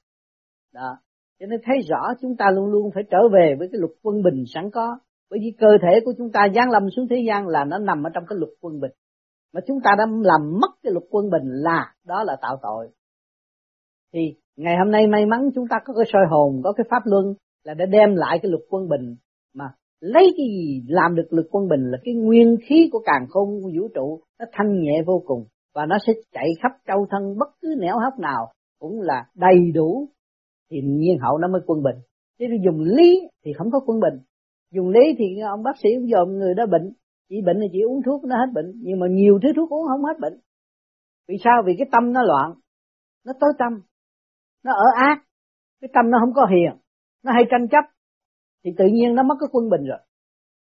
Đó. 0.74 0.98
Cho 1.40 1.46
nên 1.46 1.60
thấy 1.64 1.78
rõ 1.90 2.14
chúng 2.22 2.36
ta 2.38 2.46
luôn 2.52 2.66
luôn 2.66 2.92
phải 2.96 3.04
trở 3.12 3.18
về 3.34 3.56
với 3.60 3.68
cái 3.72 3.80
luật 3.80 3.92
quân 4.04 4.24
bình 4.24 4.44
sẵn 4.54 4.70
có. 4.72 5.00
Bởi 5.30 5.40
vì 5.44 5.52
cơ 5.60 5.68
thể 5.82 6.00
của 6.06 6.14
chúng 6.18 6.32
ta 6.32 6.48
giáng 6.56 6.72
lâm 6.72 6.90
xuống 6.96 7.08
thế 7.10 7.18
gian 7.28 7.48
là 7.48 7.66
nó 7.66 7.78
nằm 7.78 8.04
ở 8.04 8.10
trong 8.14 8.24
cái 8.30 8.38
luật 8.40 8.52
quân 8.62 8.80
bình. 8.80 8.92
Mà 9.54 9.62
chúng 9.68 9.78
ta 9.84 9.92
đã 9.98 10.06
làm 10.24 10.60
mất 10.62 10.72
cái 10.84 10.92
luật 10.94 11.04
quân 11.10 11.30
bình 11.30 11.50
là 11.50 11.94
đó 12.06 12.24
là 12.24 12.38
tạo 12.42 12.58
tội 12.62 12.90
thì 14.14 14.20
ngày 14.58 14.76
hôm 14.78 14.92
nay 14.92 15.08
may 15.08 15.26
mắn 15.26 15.50
chúng 15.56 15.68
ta 15.70 15.78
có 15.86 15.94
cái 15.94 16.06
soi 16.14 16.22
hồn, 16.30 16.62
có 16.64 16.74
cái 16.74 16.86
pháp 16.90 17.02
luân 17.06 17.34
là 17.64 17.74
đã 17.74 17.86
đem 17.86 18.16
lại 18.16 18.40
cái 18.42 18.52
luật 18.52 18.64
quân 18.70 18.90
bình 18.90 19.16
mà 19.54 19.66
lấy 20.00 20.34
cái 20.38 20.48
gì 20.48 20.84
làm 20.88 21.16
được 21.16 21.28
luật 21.30 21.48
quân 21.52 21.68
bình 21.68 21.92
là 21.92 21.98
cái 22.04 22.14
nguyên 22.14 22.56
khí 22.66 22.90
của 22.92 23.02
càng 23.06 23.28
khôn 23.30 23.62
của 23.64 23.72
vũ 23.80 23.88
trụ 23.96 24.22
nó 24.40 24.46
thanh 24.52 24.82
nhẹ 24.82 25.02
vô 25.06 25.24
cùng 25.26 25.46
và 25.76 25.86
nó 25.86 25.98
sẽ 26.08 26.14
chạy 26.34 26.48
khắp 26.62 26.72
châu 26.88 27.08
thân 27.12 27.38
bất 27.40 27.48
cứ 27.62 27.76
nẻo 27.80 28.00
hấp 28.00 28.20
nào 28.20 28.52
cũng 28.80 29.02
là 29.02 29.26
đầy 29.36 29.72
đủ 29.74 30.10
thì 30.72 30.78
nhiên 30.82 31.18
hậu 31.22 31.38
nó 31.38 31.48
mới 31.48 31.62
quân 31.66 31.84
bình. 31.84 31.96
Chứ 32.40 32.46
dùng 32.66 32.80
lý 32.80 33.22
thì 33.46 33.54
không 33.58 33.72
có 33.72 33.80
quân 33.86 34.00
bình. 34.00 34.20
Dùng 34.72 34.90
lý 34.90 35.16
thì 35.18 35.26
ông 35.40 35.64
bác 35.64 35.78
sĩ 35.84 35.90
cũng 35.96 36.08
dòm 36.08 36.38
người 36.38 36.54
đó 36.54 36.66
bệnh. 36.66 36.94
Chỉ 37.30 37.36
bệnh 37.46 37.58
là 37.58 37.68
chỉ 37.72 37.80
uống 37.82 38.02
thuốc 38.06 38.24
nó 38.24 38.36
hết 38.36 38.52
bệnh. 38.54 38.74
Nhưng 38.76 39.00
mà 39.00 39.08
nhiều 39.10 39.40
thứ 39.44 39.50
thuốc 39.56 39.70
uống 39.70 39.88
không 39.88 40.04
hết 40.04 40.20
bệnh. 40.22 40.40
Vì 41.28 41.36
sao? 41.44 41.64
Vì 41.66 41.74
cái 41.78 41.88
tâm 41.92 42.14
nó 42.14 42.24
loạn. 42.24 42.54
Nó 43.26 43.34
tối 43.40 43.54
tâm. 43.60 43.82
Nó 44.64 44.72
ở 44.74 44.86
ác. 44.96 45.24
Cái 45.82 45.90
tâm 45.94 46.12
nó 46.12 46.18
không 46.22 46.34
có 46.34 46.46
hiền. 46.46 46.80
Nó 47.24 47.32
hay 47.34 47.44
tranh 47.50 47.68
chấp. 47.72 47.86
Thì 48.66 48.72
tự 48.78 48.86
nhiên 48.94 49.16
nó 49.16 49.24
mất 49.24 49.36
cái 49.40 49.48
quân 49.52 49.70
bình 49.70 49.86
rồi. 49.86 50.00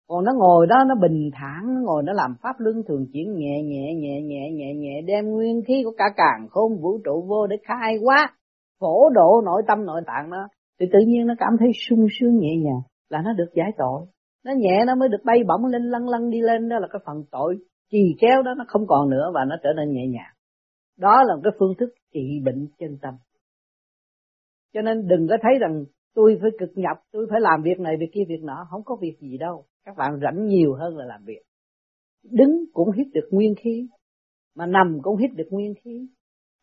Còn 0.08 0.24
nó 0.24 0.32
ngồi 0.36 0.66
đó, 0.66 0.76
nó 0.88 0.94
bình 0.94 1.30
thản, 1.32 1.74
nó 1.74 1.80
ngồi 1.84 2.02
nó 2.02 2.12
làm 2.12 2.34
pháp 2.42 2.56
luân 2.58 2.82
thường 2.88 3.06
chuyển 3.12 3.34
nhẹ 3.36 3.62
nhẹ 3.62 3.94
nhẹ 3.94 4.22
nhẹ 4.22 4.50
nhẹ 4.52 4.74
nhẹ, 4.74 5.02
đem 5.06 5.30
nguyên 5.30 5.60
khí 5.68 5.82
của 5.84 5.92
cả 5.98 6.04
càng 6.16 6.48
khôn 6.50 6.80
vũ 6.82 6.98
trụ 7.04 7.24
vô 7.28 7.46
để 7.46 7.56
khai 7.62 7.96
quá 8.02 8.34
phổ 8.80 9.08
độ 9.10 9.40
nội 9.44 9.62
tâm 9.68 9.84
nội 9.84 10.00
tạng 10.06 10.30
nó 10.30 10.48
thì 10.80 10.86
tự 10.92 10.98
nhiên 11.06 11.26
nó 11.26 11.34
cảm 11.38 11.56
thấy 11.58 11.68
sung 11.88 12.06
sướng 12.20 12.38
nhẹ 12.38 12.56
nhàng 12.64 12.80
là 13.08 13.22
nó 13.24 13.32
được 13.32 13.50
giải 13.54 13.70
tội 13.78 14.06
nó 14.44 14.52
nhẹ 14.56 14.84
nó 14.86 14.94
mới 14.94 15.08
được 15.08 15.22
bay 15.24 15.38
bổng 15.48 15.66
lên 15.66 15.82
lăn 15.82 16.08
lăn 16.08 16.30
đi 16.30 16.40
lên 16.40 16.68
đó 16.68 16.78
là 16.78 16.88
cái 16.92 17.00
phần 17.06 17.24
tội 17.30 17.58
trì 17.90 18.16
kéo 18.20 18.42
đó 18.42 18.54
nó 18.58 18.64
không 18.68 18.86
còn 18.86 19.10
nữa 19.10 19.30
và 19.34 19.40
nó 19.48 19.56
trở 19.62 19.70
nên 19.76 19.90
nhẹ 19.90 20.06
nhàng 20.06 20.34
đó 20.98 21.22
là 21.26 21.34
một 21.34 21.40
cái 21.44 21.52
phương 21.58 21.74
thức 21.78 21.88
trị 22.14 22.40
bệnh 22.44 22.66
chân 22.78 22.98
tâm 23.02 23.14
cho 24.74 24.82
nên 24.82 25.08
đừng 25.08 25.26
có 25.28 25.36
thấy 25.42 25.58
rằng 25.60 25.84
tôi 26.14 26.38
phải 26.40 26.50
cực 26.58 26.70
nhập, 26.74 26.96
tôi 27.12 27.26
phải 27.30 27.40
làm 27.40 27.62
việc 27.62 27.80
này, 27.80 27.96
việc 28.00 28.10
kia, 28.12 28.24
việc 28.28 28.42
nọ, 28.42 28.66
không 28.70 28.82
có 28.84 28.96
việc 29.00 29.16
gì 29.20 29.38
đâu. 29.38 29.64
Các 29.84 29.96
bạn 29.96 30.20
rảnh 30.22 30.46
nhiều 30.46 30.74
hơn 30.74 30.96
là 30.96 31.04
làm 31.04 31.24
việc. 31.24 31.42
Đứng 32.30 32.64
cũng 32.72 32.90
hít 32.92 33.06
được 33.14 33.28
nguyên 33.30 33.54
khí, 33.54 33.88
mà 34.56 34.66
nằm 34.66 34.98
cũng 35.02 35.16
hít 35.16 35.30
được 35.36 35.48
nguyên 35.50 35.74
khí, 35.84 36.08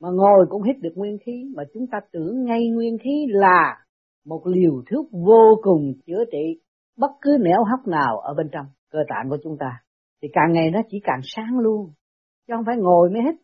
mà 0.01 0.09
ngồi 0.09 0.45
cũng 0.49 0.63
hít 0.63 0.75
được 0.81 0.93
nguyên 0.95 1.17
khí, 1.25 1.51
mà 1.55 1.63
chúng 1.73 1.87
ta 1.91 1.97
tưởng 2.11 2.43
ngay 2.43 2.69
nguyên 2.69 2.97
khí 2.97 3.25
là 3.29 3.85
một 4.25 4.41
liều 4.45 4.83
thuốc 4.91 5.05
vô 5.11 5.59
cùng 5.61 5.93
chữa 6.05 6.23
trị 6.31 6.61
bất 6.97 7.11
cứ 7.21 7.37
nẻo 7.41 7.63
hóc 7.63 7.87
nào 7.87 8.19
ở 8.19 8.33
bên 8.33 8.49
trong 8.51 8.65
cơ 8.91 8.99
tạng 9.09 9.29
của 9.29 9.37
chúng 9.43 9.57
ta. 9.59 9.83
Thì 10.21 10.27
càng 10.33 10.53
ngày 10.53 10.71
nó 10.71 10.81
chỉ 10.89 10.97
càng 11.03 11.19
sáng 11.23 11.59
luôn, 11.59 11.91
chứ 12.47 12.53
không 12.55 12.65
phải 12.65 12.77
ngồi 12.77 13.09
mới 13.09 13.21
hít. 13.21 13.35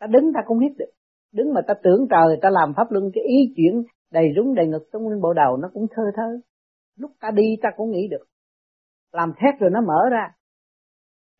Ta 0.00 0.06
đứng 0.06 0.32
ta 0.34 0.40
cũng 0.46 0.58
hít 0.58 0.72
được. 0.78 0.90
Đứng 1.32 1.54
mà 1.54 1.60
ta 1.66 1.74
tưởng 1.82 2.06
trời 2.10 2.38
ta 2.42 2.50
làm 2.50 2.72
pháp 2.76 2.90
luân 2.90 3.10
cái 3.14 3.24
ý 3.24 3.52
chuyển 3.56 3.82
đầy 4.12 4.24
rúng 4.36 4.54
đầy 4.54 4.66
ngực 4.66 4.88
trong 4.92 5.02
nguyên 5.02 5.20
bộ 5.20 5.32
đầu 5.32 5.56
nó 5.56 5.68
cũng 5.72 5.86
thơ 5.90 6.02
thơ. 6.16 6.40
Lúc 6.96 7.10
ta 7.20 7.30
đi 7.30 7.44
ta 7.62 7.68
cũng 7.76 7.90
nghĩ 7.90 8.08
được. 8.10 8.24
Làm 9.12 9.32
thét 9.38 9.60
rồi 9.60 9.70
nó 9.70 9.80
mở 9.80 10.08
ra. 10.10 10.28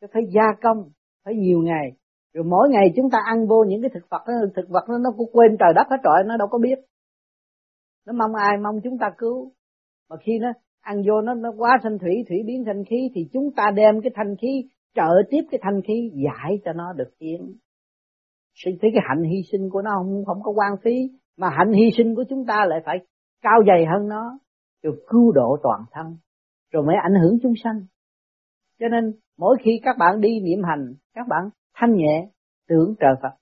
Cái 0.00 0.10
phải 0.12 0.22
gia 0.34 0.60
công 0.62 0.90
phải 1.24 1.34
nhiều 1.34 1.58
ngày 1.62 1.92
rồi 2.34 2.44
mỗi 2.44 2.68
ngày 2.70 2.86
chúng 2.96 3.10
ta 3.10 3.18
ăn 3.26 3.46
vô 3.46 3.64
những 3.68 3.82
cái 3.82 3.90
thực 3.94 4.10
vật 4.10 4.22
đó, 4.26 4.32
thực 4.56 4.68
vật 4.68 4.84
nó 4.88 4.98
nó 4.98 5.10
cũng 5.16 5.30
quên 5.32 5.56
trời 5.60 5.72
đất 5.74 5.86
hết 5.90 5.96
trọi 6.04 6.24
nó 6.26 6.36
đâu 6.36 6.48
có 6.50 6.58
biết. 6.58 6.78
Nó 8.06 8.12
mong 8.12 8.34
ai 8.34 8.58
mong 8.62 8.80
chúng 8.84 8.98
ta 8.98 9.10
cứu. 9.18 9.52
Mà 10.10 10.16
khi 10.16 10.38
nó 10.38 10.48
ăn 10.80 11.02
vô 11.06 11.20
nó 11.20 11.34
nó 11.34 11.52
quá 11.56 11.78
thanh 11.82 11.98
thủy 11.98 12.24
thủy 12.28 12.38
biến 12.46 12.64
thanh 12.66 12.84
khí 12.84 13.10
thì 13.14 13.28
chúng 13.32 13.50
ta 13.56 13.70
đem 13.74 14.00
cái 14.00 14.12
thanh 14.14 14.36
khí 14.36 14.68
trợ 14.94 15.10
tiếp 15.30 15.42
cái 15.50 15.60
thanh 15.62 15.80
khí 15.82 16.10
giải 16.14 16.58
cho 16.64 16.72
nó 16.72 16.92
được 16.92 17.10
tiến 17.18 17.56
thấy 18.64 18.90
cái 18.94 19.02
hạnh 19.08 19.22
hy 19.22 19.42
sinh 19.52 19.70
của 19.70 19.82
nó 19.82 19.90
không 19.94 20.24
không 20.24 20.42
có 20.42 20.52
quan 20.52 20.72
phí 20.84 21.10
mà 21.36 21.48
hạnh 21.50 21.72
hy 21.72 21.90
sinh 21.96 22.14
của 22.14 22.24
chúng 22.28 22.46
ta 22.46 22.64
lại 22.68 22.80
phải 22.84 22.98
cao 23.42 23.62
dày 23.66 23.86
hơn 23.86 24.08
nó 24.08 24.38
rồi 24.82 25.04
cứu 25.08 25.32
độ 25.32 25.56
toàn 25.62 25.80
thân 25.92 26.16
rồi 26.72 26.82
mới 26.82 26.96
ảnh 27.02 27.14
hưởng 27.22 27.38
chúng 27.42 27.54
sanh. 27.64 27.80
Cho 28.80 28.88
nên 28.88 29.12
mỗi 29.38 29.56
khi 29.64 29.80
các 29.82 29.96
bạn 29.98 30.20
đi 30.20 30.40
niệm 30.40 30.62
hành 30.64 30.94
các 31.14 31.26
bạn 31.28 31.50
thanh 31.74 31.94
nhẹ, 31.94 32.28
tưởng 32.68 32.94
trời 33.00 33.14
Phật. 33.22 33.36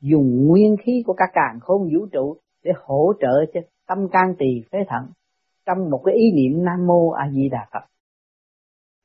Dùng 0.00 0.46
nguyên 0.46 0.76
khí 0.86 1.02
của 1.06 1.14
các 1.14 1.28
càng 1.32 1.60
khôn 1.60 1.82
vũ 1.82 2.06
trụ 2.12 2.36
để 2.64 2.72
hỗ 2.84 3.12
trợ 3.20 3.44
cho 3.54 3.60
tâm 3.86 4.08
can 4.12 4.34
tỳ 4.38 4.62
phế 4.72 4.78
thận 4.88 5.10
trong 5.66 5.90
một 5.90 6.02
cái 6.04 6.14
ý 6.14 6.22
niệm 6.34 6.64
nam 6.64 6.86
mô 6.86 7.10
a 7.10 7.30
di 7.30 7.48
đà 7.48 7.68
phật. 7.72 7.86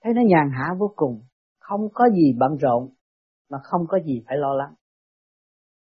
Thấy 0.03 0.13
nó 0.13 0.21
nhàn 0.21 0.49
hạ 0.53 0.73
vô 0.79 0.93
cùng, 0.95 1.21
không 1.59 1.89
có 1.93 2.09
gì 2.09 2.35
bận 2.39 2.57
rộn 2.57 2.89
mà 3.49 3.57
không 3.63 3.81
có 3.87 3.99
gì 4.05 4.23
phải 4.27 4.37
lo 4.37 4.53
lắng. 4.53 4.73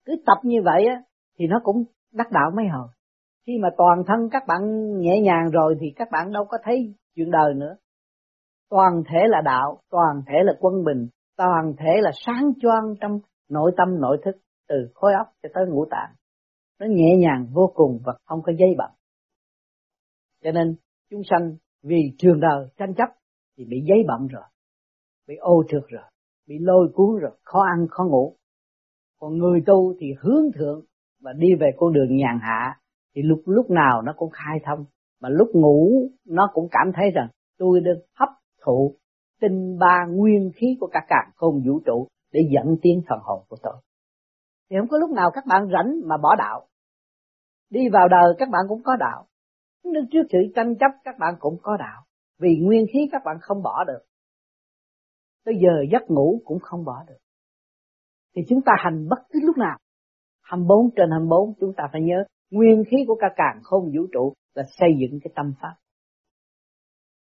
Cứ 0.06 0.16
tập 0.26 0.38
như 0.44 0.62
vậy 0.66 0.86
á, 0.86 1.04
thì 1.40 1.48
nó 1.48 1.60
cũng 1.64 1.84
đắc 2.14 2.32
đạo 2.32 2.52
mấy 2.56 2.66
hồi. 2.68 2.88
Khi 3.48 3.54
mà 3.62 3.70
toàn 3.78 4.04
thân 4.08 4.30
các 4.32 4.44
bạn 4.48 4.62
nhẹ 5.00 5.22
nhàng 5.22 5.50
rồi 5.52 5.78
thì 5.80 5.88
các 5.96 6.08
bạn 6.12 6.32
đâu 6.32 6.46
có 6.46 6.58
thấy 6.64 6.96
chuyện 7.16 7.32
đời 7.32 7.54
nữa. 7.54 7.76
Toàn 8.70 9.04
thể 9.08 9.20
là 9.28 9.42
đạo, 9.42 9.80
toàn 9.90 10.22
thể 10.28 10.36
là 10.44 10.54
quân 10.60 10.84
bình 10.84 11.08
toàn 11.38 11.74
thể 11.78 12.02
là 12.02 12.12
sáng 12.26 12.54
choang 12.62 12.96
trong 13.02 13.20
nội 13.50 13.72
tâm, 13.78 14.00
nội 14.00 14.18
thức, 14.26 14.36
từ 14.68 14.76
khối 14.94 15.14
óc 15.14 15.28
cho 15.44 15.50
tới 15.54 15.64
ngũ 15.68 15.86
tạng. 15.92 16.16
Nó 16.80 16.86
nhẹ 16.90 17.18
nhàng, 17.18 17.48
vô 17.54 17.72
cùng 17.76 18.00
và 18.06 18.14
không 18.26 18.42
có 18.42 18.54
dây 18.58 18.76
bận 18.78 18.92
cho 20.44 20.52
nên, 20.52 20.76
chúng 21.10 21.22
sanh 21.30 21.56
vì 21.84 22.16
trường 22.18 22.40
đời 22.40 22.68
tranh 22.78 22.94
chấp 22.98 23.10
thì 23.58 23.66
bị 23.66 23.78
giấy 23.88 23.98
bận 24.08 24.28
rồi, 24.28 24.44
bị 25.28 25.36
ô 25.36 25.64
trượt 25.70 25.84
rồi, 25.90 26.04
bị 26.48 26.56
lôi 26.60 26.90
cuốn 26.94 27.20
rồi, 27.22 27.32
khó 27.44 27.60
ăn, 27.62 27.88
khó 27.90 28.04
ngủ. 28.04 28.36
Còn 29.20 29.38
người 29.38 29.62
tu 29.66 29.94
thì 30.00 30.08
hướng 30.20 30.52
thượng 30.56 30.86
và 31.22 31.34
đi 31.34 31.48
về 31.60 31.72
con 31.78 31.94
đường 31.94 32.16
nhàn 32.16 32.40
hạ 32.42 32.80
thì 33.16 33.22
lúc 33.22 33.42
lúc 33.46 33.70
nào 33.70 34.02
nó 34.02 34.14
cũng 34.18 34.30
khai 34.30 34.60
thông. 34.66 34.86
Mà 35.22 35.30
lúc 35.30 35.48
ngủ, 35.54 36.10
nó 36.26 36.50
cũng 36.54 36.68
cảm 36.72 36.92
thấy 36.96 37.12
rằng 37.12 37.28
tôi 37.58 37.80
được 37.80 38.06
hấp 38.16 38.30
thụ 38.66 38.96
tinh 39.44 39.78
ba 39.80 40.06
nguyên 40.10 40.52
khí 40.56 40.78
của 40.80 40.88
cả 40.92 41.00
càng 41.08 41.32
không 41.36 41.62
vũ 41.66 41.80
trụ 41.86 42.08
để 42.32 42.42
dẫn 42.54 42.76
tiến 42.82 43.02
thần 43.08 43.20
hồn 43.22 43.44
của 43.50 43.58
tôi. 43.64 43.74
Thì 44.70 44.76
không 44.80 44.88
có 44.88 44.98
lúc 44.98 45.10
nào 45.10 45.32
các 45.34 45.46
bạn 45.46 45.68
rảnh 45.74 45.96
mà 46.06 46.18
bỏ 46.18 46.36
đạo. 46.36 46.68
Đi 47.70 47.90
vào 47.90 48.08
đời 48.08 48.34
các 48.38 48.50
bạn 48.50 48.62
cũng 48.70 48.84
có 48.84 48.96
đạo. 48.96 49.26
Đứng 49.84 50.06
trước 50.12 50.24
sự 50.32 50.38
tranh 50.56 50.76
chấp 50.80 50.92
các 51.04 51.16
bạn 51.20 51.36
cũng 51.40 51.58
có 51.62 51.78
đạo. 51.78 52.04
Vì 52.40 52.50
nguyên 52.62 52.86
khí 52.94 53.10
các 53.12 53.22
bạn 53.26 53.38
không 53.42 53.64
bỏ 53.64 53.84
được. 53.88 54.00
Tới 55.46 55.56
giờ 55.64 55.74
giấc 55.92 56.02
ngủ 56.08 56.42
cũng 56.46 56.60
không 56.60 56.86
bỏ 56.86 57.04
được. 57.08 57.20
Thì 58.36 58.42
chúng 58.50 58.62
ta 58.66 58.72
hành 58.78 59.08
bất 59.10 59.20
cứ 59.30 59.40
lúc 59.44 59.58
nào. 59.58 59.78
24 60.42 60.90
trên 60.96 61.10
24 61.12 61.54
chúng 61.60 61.74
ta 61.78 61.84
phải 61.92 62.02
nhớ, 62.02 62.24
nguyên 62.52 62.84
khí 62.92 62.98
của 63.08 63.16
cả 63.20 63.28
càng 63.36 63.60
không 63.64 63.84
vũ 63.84 64.08
trụ 64.14 64.34
là 64.54 64.64
xây 64.80 64.90
dựng 65.00 65.20
cái 65.24 65.32
tâm 65.36 65.54
pháp 65.62 65.76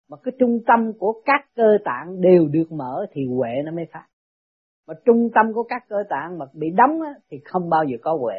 mà 0.10 0.18
cái 0.24 0.34
trung 0.40 0.60
tâm 0.68 0.94
của 1.00 1.22
các 1.26 1.42
cơ 1.56 1.78
tạng 1.86 2.22
đều 2.22 2.48
được 2.48 2.72
mở 2.72 3.06
thì 3.12 3.22
huệ 3.36 3.50
nó 3.66 3.72
mới 3.72 3.86
phát. 3.92 4.06
Mà 4.88 4.94
trung 5.06 5.30
tâm 5.36 5.54
của 5.54 5.64
các 5.64 5.84
cơ 5.90 5.96
tạng 6.10 6.38
mà 6.38 6.46
bị 6.54 6.68
đóng 6.76 7.02
á, 7.02 7.14
thì 7.30 7.38
không 7.46 7.70
bao 7.70 7.84
giờ 7.84 7.98
có 8.02 8.18
huệ. 8.22 8.36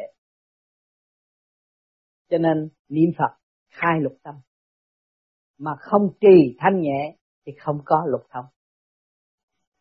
Cho 2.31 2.39
nên 2.39 2.69
niệm 2.89 3.11
Phật 3.19 3.37
khai 3.71 4.01
lục 4.01 4.13
tâm. 4.23 4.35
Mà 5.59 5.71
không 5.79 6.11
trì 6.21 6.57
thanh 6.59 6.81
nhẹ 6.81 7.17
thì 7.47 7.53
không 7.59 7.81
có 7.85 8.05
lục 8.07 8.23
thông. 8.31 8.45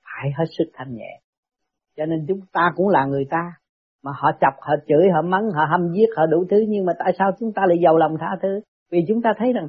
Phải 0.04 0.32
hết 0.38 0.46
sức 0.58 0.72
thanh 0.74 0.96
nhẹ. 0.96 1.22
Cho 1.96 2.06
nên 2.06 2.26
chúng 2.28 2.40
ta 2.52 2.72
cũng 2.76 2.88
là 2.88 3.06
người 3.06 3.26
ta. 3.30 3.54
Mà 4.04 4.12
họ 4.16 4.32
chọc 4.42 4.54
họ 4.62 4.74
chửi 4.88 5.10
họ 5.14 5.22
mắng 5.22 5.52
họ 5.56 5.66
hâm 5.66 5.94
giết 5.94 6.08
họ 6.18 6.26
đủ 6.26 6.46
thứ 6.50 6.66
nhưng 6.68 6.86
mà 6.86 6.94
tại 7.00 7.14
sao 7.20 7.32
chúng 7.40 7.54
ta 7.54 7.62
lại 7.68 7.78
giàu 7.84 7.98
lòng 7.98 8.16
tha 8.20 8.38
thứ? 8.42 8.62
Vì 8.92 9.06
chúng 9.08 9.22
ta 9.22 9.34
thấy 9.38 9.54
rằng 9.54 9.68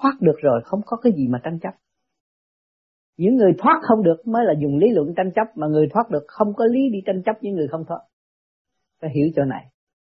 thoát 0.00 0.12
được 0.20 0.36
rồi, 0.42 0.60
không 0.64 0.80
có 0.86 0.96
cái 0.96 1.12
gì 1.12 1.28
mà 1.28 1.40
tranh 1.44 1.58
chấp. 1.62 1.74
Những 3.16 3.36
người 3.36 3.52
thoát 3.58 3.80
không 3.82 4.02
được 4.02 4.26
mới 4.26 4.44
là 4.44 4.52
dùng 4.62 4.76
lý 4.76 4.88
luận 4.90 5.14
tranh 5.16 5.30
chấp, 5.34 5.46
mà 5.56 5.66
người 5.66 5.88
thoát 5.92 6.10
được 6.10 6.24
không 6.26 6.54
có 6.54 6.64
lý 6.64 6.80
đi 6.92 6.98
tranh 7.06 7.22
chấp 7.26 7.36
với 7.42 7.52
người 7.52 7.68
không 7.70 7.84
thoát. 7.88 8.00
Phải 9.00 9.10
hiểu 9.14 9.26
chỗ 9.36 9.44
này. 9.44 9.64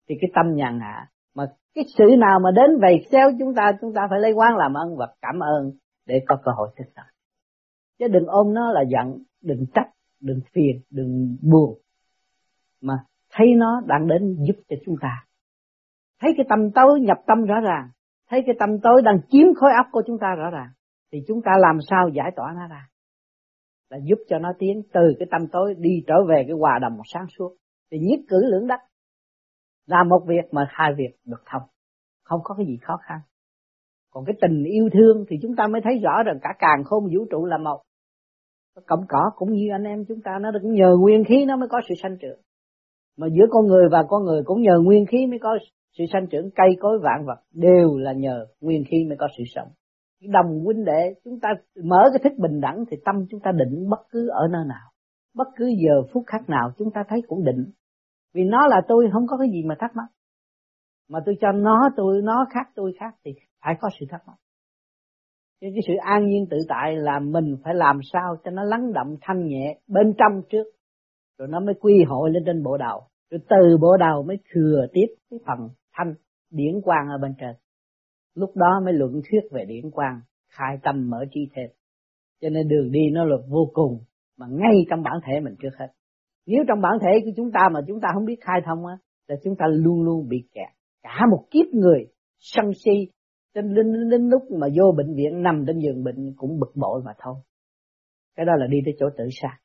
Thì 0.10 0.15
cái 0.22 0.32
tâm 0.36 0.56
nhàn 0.56 0.80
hạ 0.80 1.08
mà 1.36 1.46
cái 1.76 1.84
sự 1.98 2.06
nào 2.17 2.39
mà 2.43 2.52
đến 2.52 2.80
về 2.82 2.98
xéo 3.12 3.32
chúng 3.39 3.56
ta 3.56 3.72
chúng 3.82 3.93
ta 3.93 4.02
phải 4.10 4.19
lấy 4.19 4.32
quán 4.32 4.58
làm 4.58 4.74
ơn 4.74 4.96
và 4.98 5.08
cảm 5.22 5.39
ơn 5.39 5.72
để 6.06 6.22
có 6.28 6.36
cơ 6.46 6.52
hội 6.56 6.69
thức 6.78 6.86
tâm 6.96 7.06
chứ 8.00 8.08
đừng 8.08 8.26
ôm 8.28 8.54
nó 8.54 8.72
là 8.72 8.82
giận, 8.89 9.24
đừng 9.41 9.65
trách, 9.74 9.89
đừng 10.19 10.39
phiền, 10.54 10.82
đừng 10.89 11.38
buồn, 11.41 11.78
mà 12.82 12.93
thấy 13.32 13.48
nó 13.58 13.82
đang 13.86 14.08
đến 14.08 14.38
giúp 14.48 14.56
cho 14.69 14.76
chúng 14.86 14.96
ta. 15.02 15.26
Thấy 16.22 16.34
cái 16.38 16.46
tâm 16.50 16.72
tối, 16.72 17.00
nhập 17.00 17.17
tâm 17.28 17.46
rõ 17.46 17.60
ràng 17.60 17.89
thấy 18.34 18.43
cái 18.46 18.56
tâm 18.60 18.69
tối 18.84 19.02
đang 19.02 19.19
chiếm 19.30 19.54
khối 19.56 19.69
óc 19.78 19.86
của 19.91 20.02
chúng 20.08 20.17
ta 20.22 20.28
rõ 20.38 20.50
ràng, 20.50 20.69
thì 21.12 21.19
chúng 21.28 21.41
ta 21.41 21.52
làm 21.58 21.78
sao 21.89 22.10
giải 22.13 22.32
tỏa 22.36 22.54
nó 22.56 22.67
ra? 22.67 22.89
Là 23.89 23.98
giúp 24.04 24.17
cho 24.30 24.39
nó 24.39 24.50
tiến 24.60 24.82
từ 24.93 25.02
cái 25.19 25.28
tâm 25.32 25.41
tối 25.52 25.76
đi 25.78 26.04
trở 26.08 26.13
về 26.30 26.43
cái 26.48 26.56
hòa 26.60 26.80
đồng 26.82 26.98
sáng 27.13 27.26
suốt. 27.38 27.56
Thì 27.91 27.98
nhất 28.02 28.19
cử 28.30 28.38
lưỡng 28.52 28.67
đắc 28.67 28.80
làm 29.88 30.10
một 30.10 30.24
việc 30.28 30.54
mà 30.54 30.65
hai 30.69 30.93
việc 30.98 31.15
được 31.26 31.43
thông. 31.52 31.62
Không 32.24 32.39
có 32.43 32.56
cái 32.56 32.65
gì 32.65 32.78
khó 32.82 32.98
khăn. 32.98 33.19
Còn 34.12 34.26
cái 34.26 34.36
tình 34.41 34.63
yêu 34.63 34.89
thương 34.93 35.26
thì 35.30 35.36
chúng 35.41 35.56
ta 35.56 35.67
mới 35.67 35.82
thấy 35.84 36.00
rõ 36.04 36.24
rằng 36.26 36.39
cả 36.41 36.50
càng 36.60 36.84
khôn 36.86 37.04
vũ 37.04 37.26
trụ 37.32 37.46
là 37.46 37.58
một. 37.58 37.82
Cộng 38.88 39.06
cỏ 39.10 39.32
cũng 39.36 39.54
như 39.54 39.67
anh 39.72 39.84
em 39.84 40.06
chúng 40.08 40.22
ta, 40.22 40.32
nó 40.41 40.52
cũng 40.62 40.74
nhờ 40.74 40.96
nguyên 41.00 41.24
khí 41.24 41.46
nó 41.46 41.58
mới 41.58 41.69
có 41.69 41.82
sự 41.89 41.96
sanh 42.04 42.17
trưởng. 42.22 42.39
Mà 43.17 43.28
giữa 43.28 43.46
con 43.50 43.67
người 43.67 43.89
và 43.91 44.04
con 44.08 44.24
người 44.24 44.41
cũng 44.46 44.62
nhờ 44.62 44.80
nguyên 44.84 45.06
khí 45.06 45.26
mới 45.26 45.39
có 45.39 45.58
sự 45.97 46.03
sanh 46.13 46.27
trưởng 46.27 46.49
cây 46.56 46.67
cối 46.79 46.99
vạn 47.03 47.25
vật 47.25 47.41
đều 47.53 47.97
là 47.97 48.13
nhờ 48.13 48.45
nguyên 48.62 48.84
khí 48.91 48.97
mới 49.08 49.17
có 49.17 49.27
sự 49.38 49.43
sống. 49.56 49.67
Đồng 50.21 50.60
huynh 50.65 50.86
đệ, 50.86 51.13
chúng 51.23 51.39
ta 51.39 51.49
mở 51.84 52.10
cái 52.13 52.19
thức 52.23 52.38
bình 52.39 52.62
đẳng 52.62 52.84
thì 52.91 52.97
tâm 53.06 53.15
chúng 53.29 53.39
ta 53.39 53.51
định 53.51 53.89
bất 53.89 53.99
cứ 54.10 54.29
ở 54.29 54.47
nơi 54.51 54.65
nào. 54.67 54.91
Bất 55.36 55.47
cứ 55.56 55.65
giờ 55.86 56.01
phút 56.13 56.23
khác 56.27 56.49
nào 56.49 56.71
chúng 56.77 56.91
ta 56.91 57.03
thấy 57.10 57.21
cũng 57.27 57.43
định. 57.43 57.71
Vì 58.34 58.43
nó 58.43 58.67
là 58.67 58.82
tôi, 58.88 59.10
không 59.13 59.27
có 59.27 59.38
cái 59.38 59.47
gì 59.51 59.63
mà 59.65 59.75
thắc 59.79 59.95
mắc. 59.95 60.06
Mà 61.10 61.19
tôi 61.25 61.36
cho 61.41 61.51
nó 61.51 61.89
tôi, 61.95 62.21
nó 62.23 62.45
khác 62.53 62.71
tôi 62.75 62.93
khác 62.99 63.15
thì 63.25 63.32
phải 63.65 63.75
có 63.79 63.89
sự 63.99 64.06
thắc 64.10 64.21
mắc. 64.27 64.36
Cho 65.62 65.67
cái 65.73 65.82
sự 65.88 65.93
an 66.01 66.27
nhiên 66.27 66.45
tự 66.49 66.58
tại 66.69 66.95
là 66.95 67.19
mình 67.19 67.56
phải 67.63 67.73
làm 67.75 67.99
sao 68.13 68.36
cho 68.43 68.51
nó 68.51 68.63
lắng 68.63 68.93
động 68.93 69.15
thanh 69.21 69.45
nhẹ 69.45 69.79
bên 69.88 70.13
trong 70.17 70.41
trước. 70.49 70.63
Rồi 71.38 71.47
nó 71.47 71.60
mới 71.60 71.75
quy 71.82 72.03
hội 72.08 72.29
lên 72.32 72.43
trên 72.45 72.63
bộ 72.63 72.77
đầu. 72.77 73.01
Rồi 73.32 73.39
từ 73.49 73.77
bộ 73.82 73.97
đầu 73.97 74.23
mới 74.23 74.38
thừa 74.53 74.86
tiếp 74.93 75.08
cái 75.29 75.39
phần 75.47 75.69
thanh 75.93 76.13
điển 76.51 76.82
quang 76.84 77.08
ở 77.10 77.17
bên 77.21 77.34
trên. 77.39 77.56
Lúc 78.36 78.56
đó 78.56 78.82
mới 78.86 78.93
luận 78.93 79.12
thuyết 79.12 79.41
về 79.51 79.65
điển 79.65 79.91
quang 79.91 80.21
khai 80.49 80.77
tâm 80.84 81.10
mở 81.10 81.25
trí 81.32 81.41
thêm 81.56 81.69
cho 82.43 82.49
nên 82.49 82.67
đường 82.67 82.91
đi 82.91 82.99
nó 83.12 83.25
là 83.25 83.36
vô 83.49 83.69
cùng 83.73 83.99
mà 84.38 84.45
ngay 84.49 84.86
trong 84.89 85.03
bản 85.03 85.13
thể 85.25 85.39
mình 85.39 85.56
trước 85.62 85.69
hết. 85.79 85.88
Nếu 86.45 86.63
trong 86.67 86.82
bản 86.82 86.93
thể 87.01 87.19
của 87.23 87.32
chúng 87.36 87.51
ta 87.51 87.69
mà 87.73 87.79
chúng 87.88 87.99
ta 88.01 88.10
không 88.13 88.25
biết 88.25 88.39
khai 88.41 88.62
thông 88.65 88.86
á 88.86 88.97
là 89.27 89.36
chúng 89.43 89.56
ta 89.56 89.65
luôn 89.69 90.03
luôn 90.03 90.27
bị 90.29 90.38
kẹt. 90.53 90.69
Cả 91.03 91.19
một 91.32 91.45
kiếp 91.51 91.65
người 91.73 92.06
sân 92.39 92.71
si 92.86 92.91
đến, 93.56 93.73
đến, 93.73 94.10
đến 94.10 94.29
lúc 94.29 94.41
mà 94.51 94.67
vô 94.77 94.93
bệnh 94.97 95.15
viện 95.15 95.41
nằm 95.41 95.63
trên 95.67 95.79
giường 95.79 96.03
bệnh 96.03 96.34
cũng 96.38 96.60
bực 96.60 96.71
bội 96.75 97.01
mà 97.06 97.12
thôi. 97.19 97.36
Cái 98.36 98.45
đó 98.45 98.53
là 98.58 98.67
đi 98.69 98.77
tới 98.86 98.93
chỗ 98.99 99.10
tự 99.17 99.23
sát. 99.41 99.58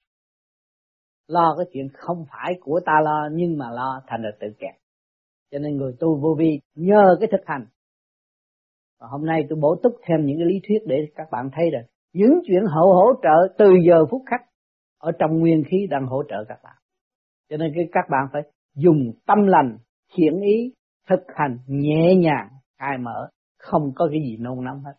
Lo 1.28 1.54
cái 1.58 1.66
chuyện 1.72 1.88
không 1.92 2.24
phải 2.30 2.54
của 2.60 2.80
ta 2.86 2.92
lo 3.04 3.28
nhưng 3.32 3.58
mà 3.58 3.70
lo 3.70 4.02
thành 4.06 4.22
là 4.22 4.30
tự 4.40 4.46
kẹt 4.58 4.74
cho 5.50 5.58
nên 5.58 5.76
người 5.76 5.92
tu 6.00 6.20
vô 6.20 6.34
vi 6.38 6.60
nhờ 6.74 7.16
cái 7.20 7.28
thực 7.32 7.46
hành. 7.46 7.66
Và 9.00 9.06
hôm 9.10 9.26
nay 9.26 9.46
tôi 9.48 9.58
bổ 9.62 9.76
túc 9.82 9.92
thêm 10.06 10.26
những 10.26 10.36
cái 10.38 10.46
lý 10.46 10.60
thuyết 10.68 10.78
để 10.86 10.96
các 11.14 11.28
bạn 11.30 11.50
thấy 11.52 11.70
được 11.70 11.86
những 12.12 12.40
chuyện 12.46 12.62
hậu 12.74 12.94
hỗ 12.94 13.12
trợ 13.22 13.54
từ 13.58 13.66
giờ 13.88 14.06
phút 14.10 14.22
khắc 14.26 14.40
ở 14.98 15.12
trong 15.18 15.38
nguyên 15.38 15.62
khí 15.70 15.86
đang 15.90 16.06
hỗ 16.06 16.22
trợ 16.28 16.44
các 16.48 16.58
bạn. 16.64 16.76
Cho 17.50 17.56
nên 17.56 17.72
cái 17.74 17.88
các 17.92 18.04
bạn 18.10 18.28
phải 18.32 18.42
dùng 18.74 19.12
tâm 19.26 19.46
lành, 19.46 19.78
thiện 20.14 20.40
ý, 20.40 20.72
thực 21.08 21.20
hành 21.34 21.58
nhẹ 21.66 22.14
nhàng 22.14 22.48
khai 22.78 22.98
mở, 22.98 23.28
không 23.58 23.92
có 23.94 24.08
cái 24.10 24.20
gì 24.20 24.36
nôn 24.36 24.64
nóng 24.64 24.80
hết. 24.84 24.92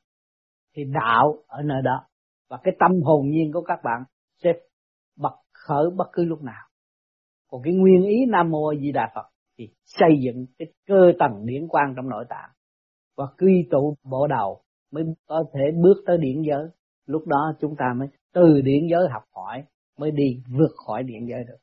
Thì 0.75 0.83
đạo 0.83 1.37
ở 1.47 1.61
nơi 1.61 1.81
đó 1.83 2.05
và 2.49 2.57
cái 2.63 2.73
tâm 2.79 2.91
hồn 3.03 3.29
nhiên 3.29 3.51
của 3.53 3.61
các 3.61 3.79
bạn 3.83 4.03
sẽ 4.43 4.49
bật 5.17 5.35
khởi 5.53 5.89
bất 5.97 6.07
cứ 6.13 6.23
lúc 6.23 6.43
nào. 6.43 6.67
Còn 7.51 7.61
cái 7.63 7.73
nguyên 7.73 8.03
ý 8.03 8.25
nam 8.25 8.49
mô 8.49 8.73
di 8.81 8.91
đà 8.91 9.11
phật 9.15 9.29
thì 9.59 9.69
xây 9.85 10.09
dựng 10.21 10.45
cái 10.59 10.67
cơ 10.87 11.11
tầng 11.19 11.45
điển 11.45 11.67
quang 11.67 11.93
trong 11.95 12.09
nội 12.09 12.25
tạng 12.29 12.49
và 13.17 13.25
quy 13.37 13.67
tụ 13.71 13.95
bộ 14.03 14.27
đầu 14.27 14.61
mới 14.91 15.03
có 15.27 15.43
thể 15.53 15.61
bước 15.83 16.03
tới 16.05 16.17
điển 16.17 16.41
giới. 16.41 16.67
Lúc 17.05 17.27
đó 17.27 17.53
chúng 17.59 17.75
ta 17.75 17.85
mới 17.97 18.07
từ 18.33 18.61
điển 18.61 18.87
giới 18.91 19.07
học 19.11 19.23
hỏi, 19.35 19.63
mới 19.97 20.11
đi 20.11 20.41
vượt 20.57 20.71
khỏi 20.85 21.03
điển 21.03 21.25
giới 21.25 21.43
được. 21.43 21.57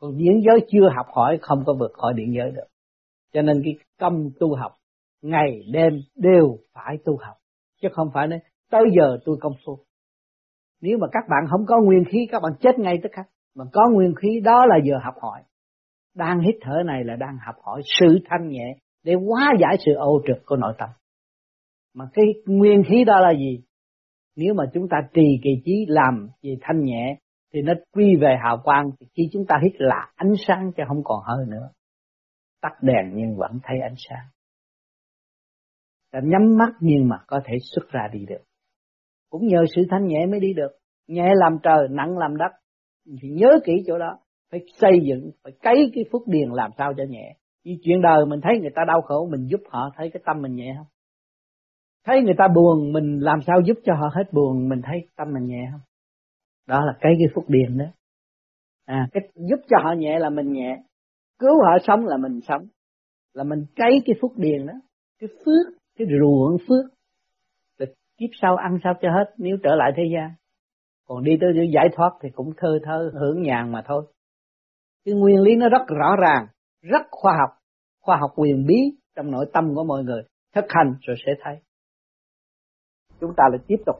Còn 0.00 0.16
điển 0.16 0.40
giới 0.46 0.66
chưa 0.70 0.88
học 0.96 1.06
hỏi, 1.14 1.38
không 1.42 1.62
có 1.66 1.74
vượt 1.80 1.92
khỏi 1.92 2.14
điển 2.16 2.32
giới 2.32 2.50
được. 2.50 2.66
Cho 3.32 3.42
nên 3.42 3.60
cái 3.64 3.74
công 4.00 4.30
tu 4.40 4.54
học 4.54 4.72
ngày 5.22 5.62
đêm 5.72 6.00
đều 6.16 6.58
phải 6.72 6.98
tu 7.04 7.16
học, 7.16 7.36
chứ 7.82 7.88
không 7.92 8.10
phải 8.14 8.26
nói, 8.26 8.38
tới 8.70 8.82
giờ 8.96 9.18
tôi 9.24 9.36
công 9.40 9.52
phu. 9.66 9.78
Nếu 10.80 10.98
mà 10.98 11.06
các 11.12 11.24
bạn 11.28 11.44
không 11.50 11.66
có 11.66 11.80
nguyên 11.80 12.04
khí, 12.04 12.26
các 12.30 12.42
bạn 12.42 12.52
chết 12.60 12.78
ngay 12.78 12.94
tức 13.02 13.08
khắc. 13.12 13.26
Mà 13.54 13.64
có 13.72 13.90
nguyên 13.92 14.14
khí, 14.14 14.40
đó 14.44 14.66
là 14.66 14.76
giờ 14.84 14.94
học 15.04 15.14
hỏi 15.20 15.42
đang 16.18 16.40
hít 16.40 16.54
thở 16.60 16.82
này 16.86 17.04
là 17.04 17.16
đang 17.16 17.36
học 17.46 17.54
hỏi 17.62 17.82
sự 18.00 18.18
thanh 18.30 18.48
nhẹ 18.48 18.76
để 19.04 19.14
hóa 19.14 19.52
giải 19.60 19.76
sự 19.86 19.92
ô 19.94 20.22
trực 20.26 20.46
của 20.46 20.56
nội 20.56 20.74
tâm. 20.78 20.88
Mà 21.94 22.04
cái 22.14 22.24
nguyên 22.46 22.82
khí 22.88 23.04
đó 23.04 23.20
là 23.20 23.32
gì? 23.38 23.64
Nếu 24.36 24.54
mà 24.54 24.64
chúng 24.74 24.88
ta 24.90 24.96
trì 25.14 25.40
kỳ 25.42 25.50
trí 25.64 25.84
làm 25.88 26.28
gì 26.42 26.58
thanh 26.60 26.84
nhẹ, 26.84 27.18
thì 27.54 27.62
nó 27.62 27.72
quy 27.92 28.16
về 28.20 28.36
hào 28.44 28.60
quang. 28.64 28.90
Thì 29.00 29.06
khi 29.14 29.22
chúng 29.32 29.46
ta 29.48 29.54
hít 29.64 29.72
là 29.78 30.12
ánh 30.16 30.32
sáng 30.46 30.72
chứ 30.76 30.82
không 30.88 31.02
còn 31.04 31.18
hơi 31.24 31.46
nữa. 31.48 31.70
Tắt 32.62 32.72
đèn 32.82 33.12
nhưng 33.14 33.36
vẫn 33.36 33.58
thấy 33.62 33.76
ánh 33.82 33.94
sáng. 34.08 34.26
Ta 36.12 36.20
nhắm 36.24 36.56
mắt 36.58 36.72
nhưng 36.80 37.08
mà 37.08 37.16
có 37.26 37.40
thể 37.44 37.54
xuất 37.74 37.88
ra 37.90 38.08
đi 38.12 38.26
được. 38.28 38.42
Cũng 39.30 39.46
nhờ 39.46 39.64
sự 39.76 39.82
thanh 39.90 40.06
nhẹ 40.06 40.26
mới 40.26 40.40
đi 40.40 40.52
được. 40.52 40.70
Nhẹ 41.08 41.28
làm 41.34 41.58
trời, 41.62 41.88
nặng 41.90 42.18
làm 42.18 42.36
đất. 42.36 42.52
Thì 43.22 43.28
nhớ 43.28 43.60
kỹ 43.64 43.72
chỗ 43.86 43.98
đó 43.98 44.18
phải 44.50 44.60
xây 44.80 44.92
dựng, 45.08 45.30
phải 45.42 45.52
cấy 45.62 45.90
cái 45.94 46.04
phước 46.12 46.22
điền 46.26 46.48
làm 46.50 46.70
sao 46.78 46.92
cho 46.96 47.04
nhẹ. 47.08 47.36
Vì 47.64 47.78
chuyện 47.82 48.02
đời 48.02 48.26
mình 48.26 48.40
thấy 48.40 48.58
người 48.60 48.70
ta 48.74 48.82
đau 48.86 49.00
khổ, 49.00 49.28
mình 49.30 49.46
giúp 49.46 49.60
họ, 49.68 49.90
thấy 49.96 50.10
cái 50.10 50.22
tâm 50.26 50.42
mình 50.42 50.54
nhẹ 50.54 50.74
không? 50.76 50.86
Thấy 52.06 52.22
người 52.22 52.34
ta 52.38 52.48
buồn, 52.54 52.92
mình 52.92 53.18
làm 53.20 53.38
sao 53.46 53.60
giúp 53.64 53.78
cho 53.84 53.94
họ 53.94 54.08
hết 54.14 54.32
buồn, 54.32 54.68
mình 54.68 54.80
thấy 54.84 55.08
tâm 55.16 55.28
mình 55.34 55.46
nhẹ 55.46 55.68
không? 55.72 55.80
Đó 56.66 56.84
là 56.84 56.92
cái 57.00 57.12
cái 57.18 57.28
phúc 57.34 57.44
điền 57.48 57.78
đó. 57.78 57.84
À 58.86 59.08
cái 59.12 59.22
giúp 59.34 59.60
cho 59.68 59.76
họ 59.82 59.92
nhẹ 59.92 60.18
là 60.18 60.30
mình 60.30 60.52
nhẹ, 60.52 60.82
cứu 61.38 61.62
họ 61.62 61.78
sống 61.82 62.06
là 62.06 62.16
mình 62.16 62.40
sống. 62.40 62.62
Là 63.34 63.44
mình 63.44 63.64
cấy 63.76 64.02
cái 64.06 64.16
phúc 64.20 64.32
điền 64.36 64.66
đó. 64.66 64.72
Cái 65.20 65.28
phước, 65.44 65.74
cái 65.98 66.08
ruộng 66.20 66.58
phước, 66.68 66.84
là 67.78 67.86
kiếp 68.18 68.30
sau 68.42 68.56
ăn 68.56 68.78
sao 68.84 68.94
cho 69.00 69.10
hết, 69.10 69.34
nếu 69.38 69.56
trở 69.62 69.74
lại 69.74 69.92
thế 69.96 70.02
gian. 70.14 70.30
Còn 71.06 71.24
đi 71.24 71.32
tới 71.40 71.70
giải 71.74 71.88
thoát 71.96 72.10
thì 72.22 72.28
cũng 72.34 72.52
thơ 72.56 72.78
thơ, 72.84 73.10
hưởng 73.14 73.42
nhàn 73.42 73.72
mà 73.72 73.82
thôi 73.86 74.06
cái 75.04 75.14
nguyên 75.14 75.40
lý 75.40 75.56
nó 75.56 75.68
rất 75.68 75.86
rõ 75.88 76.16
ràng, 76.22 76.46
rất 76.82 77.02
khoa 77.10 77.32
học. 77.40 77.50
Khoa 78.00 78.16
học 78.16 78.30
quyền 78.36 78.66
bí 78.66 78.76
trong 79.16 79.30
nội 79.30 79.46
tâm 79.52 79.74
của 79.74 79.84
mọi 79.84 80.04
người. 80.04 80.22
Thực 80.54 80.64
hành 80.68 80.94
rồi 81.00 81.16
sẽ 81.26 81.32
thấy. 81.44 81.56
Chúng 83.20 83.34
ta 83.36 83.44
lại 83.50 83.60
tiếp 83.66 83.76
tục. 83.86 83.96